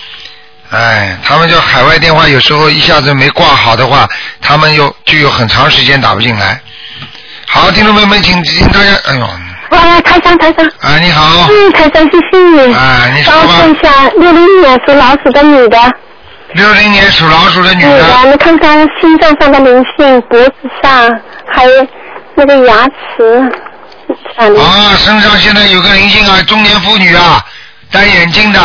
[0.74, 4.09] 哎，他们就海外电话有时候一下子没挂好的话，
[4.41, 6.59] 他们又就有很长时间打不进来。
[7.47, 9.30] 好，听众朋友们，请请大家，哎呦，
[9.69, 10.65] 哇，台长台长。
[10.80, 12.74] 啊，你好，嗯，台长，谢谢你。
[12.74, 15.78] 啊，你说帮看一下六零年属老鼠的女的。
[16.53, 21.19] 六零年属老鼠的女女的，的，你看看心脏上的灵性，脖子上，
[21.51, 21.88] 还有
[22.36, 23.39] 那个牙齿。
[24.38, 27.43] 啊，身上现在有个灵性啊，中年妇女啊，
[27.91, 28.59] 戴眼镜的，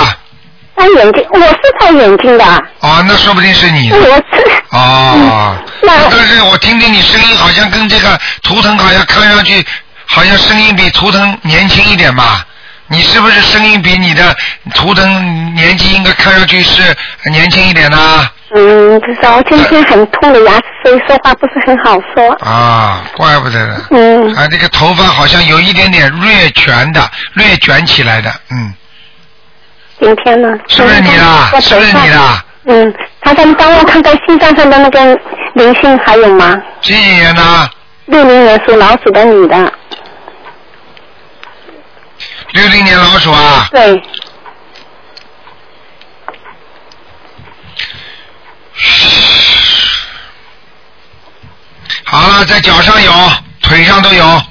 [0.78, 2.44] 戴眼镜，我是戴眼镜的。
[2.80, 3.90] 哦，那说不定是你。
[3.92, 4.62] 我是。
[4.70, 9.64] 哦， 那但是我听听你声音好像跟这个图腾好像看上去
[10.06, 12.44] 好像声音比图腾年轻一点吧？
[12.90, 14.34] 你是不是声音比你的
[14.74, 16.82] 图腾年纪应该看上去是
[17.30, 18.30] 年轻一点呢？
[18.54, 22.32] 嗯，不知道，我今天很痛的牙齿，所以说话不是很好说。
[22.40, 23.76] 啊，怪不得呢。
[23.90, 24.34] 嗯。
[24.34, 28.72] 啊，这个头发好像有一点点略卷的，略卷起来的，嗯，
[30.00, 30.48] 今天呢？
[30.68, 31.50] 是不是你啦？
[31.60, 32.44] 是不是你啦？
[32.66, 35.18] 嗯，台长，你帮我看看心脏上的那个
[35.54, 36.56] 灵性还有吗？
[36.80, 37.70] 几几年呢？
[38.06, 39.72] 六零年属老鼠的女的。
[42.52, 43.68] 六零年老鼠啊。
[43.70, 44.02] 对。
[52.04, 53.12] 好了，在脚上有，
[53.62, 54.42] 腿上都有。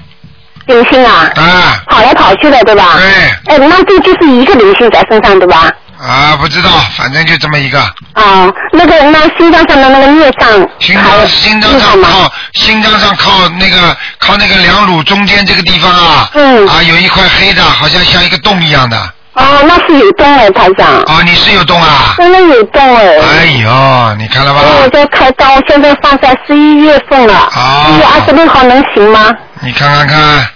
[0.67, 1.31] 灵性啊？
[1.35, 1.81] 啊。
[1.87, 2.97] 跑来跑去的，对吧？
[2.97, 3.55] 对。
[3.55, 5.71] 哎，那这就是一个灵性在身上，对吧？
[5.99, 7.79] 啊，不知道，反正就这么一个。
[8.13, 18.95] 啊，那个那心脏上的那个孽障，心脏心脏上靠心脏上靠那个靠那个两乳中间这个地方啊，嗯啊有一块黑的，好像像一个洞一样的。
[19.33, 20.87] 哦，那是有洞哎，台长。
[21.07, 22.13] 哦，你是有洞啊？
[22.17, 23.03] 真的有洞哎。
[23.17, 24.61] 哎呦，你看了吧？
[24.83, 27.49] 我在开刀，现在放在十一月份了。
[27.55, 29.31] 哦一月二十六号能行吗？
[29.61, 30.47] 你看看看，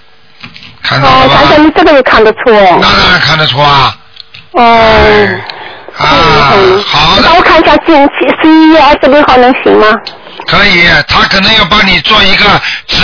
[0.82, 1.34] 看到哦，了吧？
[1.36, 2.76] 台长，你这个也看得出哎。
[2.80, 3.96] 那当然看得出啊。
[4.52, 4.62] 哦。
[5.96, 6.06] 啊，
[6.86, 7.22] 好的。
[7.22, 7.94] 帮我看一下，近
[8.42, 9.86] 十一月二十六号能行吗？
[10.46, 12.44] 可以，他可能要帮你做一个
[12.86, 12.96] 植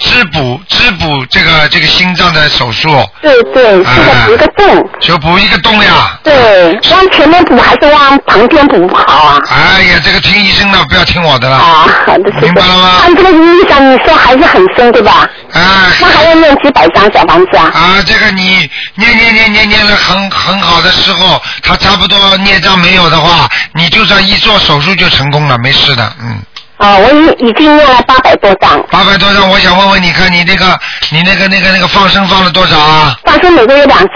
[0.00, 2.88] 植补植补这个这个心脏的手术，
[3.22, 4.90] 对对，是的，补一个洞。
[5.00, 6.18] 就补一个洞呀。
[6.24, 9.42] 对，往前面补还是往旁边补好啊？
[9.50, 11.56] 哎呀，这个听医生的，不要听我的了。
[11.56, 13.00] 啊，好的，明白了吗？
[13.02, 15.28] 按这个意上，你说还是很深，对吧？
[15.52, 15.92] 啊。
[16.00, 17.70] 那还要念几百张小房子啊？
[17.74, 26.42] 啊，这个你念念念念念了很很好的时候，他差不多孽障没有的话，你就算一做手术就成功了，没事的，嗯。
[26.78, 28.82] 啊，我已已经念了八百多张。
[28.90, 30.78] 八百多张，我想问问你看你那个
[31.10, 33.18] 你那个那个那个放生放了多少啊？
[33.24, 34.08] 放生每个月两次。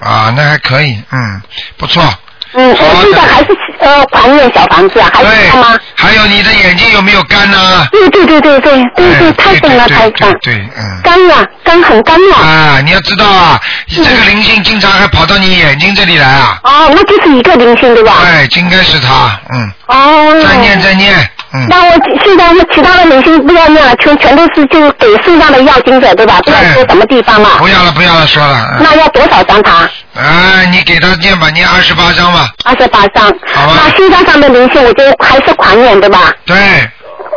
[0.00, 1.40] 啊，那还可以，嗯，
[1.76, 2.02] 不错。
[2.54, 3.46] 嗯，我现在还是
[3.82, 5.78] 呃狂念小房子啊，还有吗？
[5.94, 7.86] 还有你的眼睛有没有干呢？
[7.90, 10.32] 对对对对对对对，太准了，台长。
[10.40, 11.00] 对，嗯。
[11.02, 12.36] 干呀，干很干了。
[12.36, 16.58] 啊，你要知道啊，这个灵性经常还跑到你眼睛这里来啊。
[16.62, 18.14] 哦，那就是一个灵性对吧？
[18.24, 19.70] 哎，应该是他，嗯。
[19.86, 20.42] 哦。
[20.42, 21.14] 再念再念，
[21.52, 21.66] 嗯。
[21.68, 21.90] 那我
[22.24, 26.40] 现在我其他的灵性不要念了，全全都是就给身上的要经者对吧？
[26.44, 27.50] 不要说什么地方了。
[27.58, 28.68] 不要了，不要了，说了。
[28.78, 29.88] 嗯那要多少张他？
[30.14, 32.50] 啊，你给他念吧，念二十八张吧。
[32.64, 33.24] 二十八张。
[33.54, 33.71] 好吧。
[33.74, 36.32] 那心脏上的灵性，我就还是狂念对吧？
[36.44, 36.56] 对。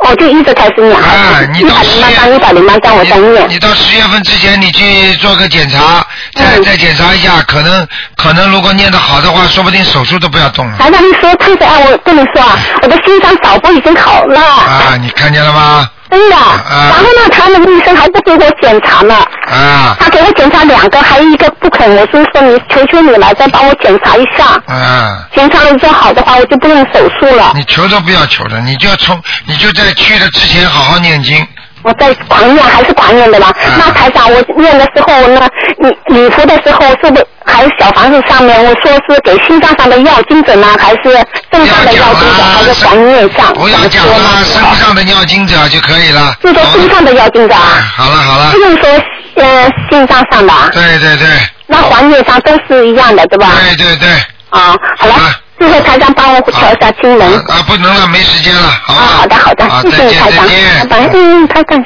[0.03, 3.49] 我就一直开始念，啊，你到十八张，一百零八张，我在念。
[3.49, 6.05] 你到十月份之前，你去做个检查，
[6.35, 10.77] 再再检查一下，可能可能如果念得好的话，说不定手术都不要动了。
[10.77, 14.39] 台长，你说特别啊，我跟你说啊，我的心脏早都已经好了。
[14.39, 15.89] 啊，你看见了吗？
[16.09, 16.35] 真的。
[16.35, 19.15] 然后呢，他那个医生还不给我检查呢。
[19.47, 19.95] 啊。
[19.99, 21.89] 他给我检查两个，还有一个不肯。
[21.95, 24.45] 我是说你求求你了，再帮我检查一下。
[24.67, 25.27] 啊。
[25.35, 27.53] 检查了之后好的话，我就不用手术了。
[27.55, 31.45] 你求都不要求了，你就要从你就在去的之前好好念经。
[31.85, 33.53] 我在狂念还是狂念的吧？
[33.77, 43.53] 那台长，我念的时候呢，你礼服的时候是不是还有小房子上面我说是给心脏上的药精准呢，还是正上的药精准，还是黄念上？
[43.53, 46.35] 不要讲了，身上的尿精者就可以了。
[46.41, 47.61] 就说身上的药精者啊。
[47.95, 48.57] 好了好了不。
[48.57, 48.89] 用说
[49.35, 50.69] 呃心脏上的啊。
[50.73, 51.27] 对对对。
[51.67, 53.51] 那黄念上都是一样的，对吧？
[53.61, 54.09] 对对对。
[54.49, 55.13] 啊，好了，
[55.57, 57.27] 最后台长帮我调一下清门。
[57.47, 59.01] 啊，不能了，没时间了，好吧？
[59.01, 60.45] 啊，好的好的，好，谢谢你台长。
[60.47, 61.09] 拜拜。
[61.13, 61.83] 嗯，台长。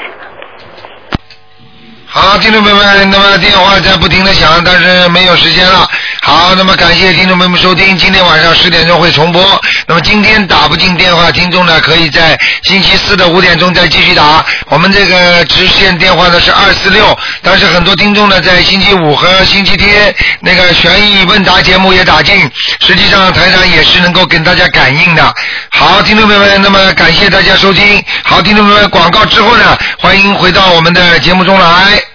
[2.12, 5.88] 好，听众朋友们，那么电话在不停的响，但是没有时间了。
[6.24, 9.62] 好，那么感谢听众朋友们收听，今天晚上十点钟会重播。
[9.86, 14.44] 那么今天打不进电话，听众呢可以在星期四的五点钟再继续打。
[14.70, 22.50] 我们这个直线电话呢是二四六，但是很多听众呢在星期五和星期天那个悬疑问答节目也打进，
[22.80, 25.34] 实际上台长也是能够跟大家感应的。
[25.70, 28.04] 好，听众朋友们，那么感谢大家收听。
[28.24, 32.09] 好，听众朋友们，广告之后呢，欢迎回到我们的节目中来。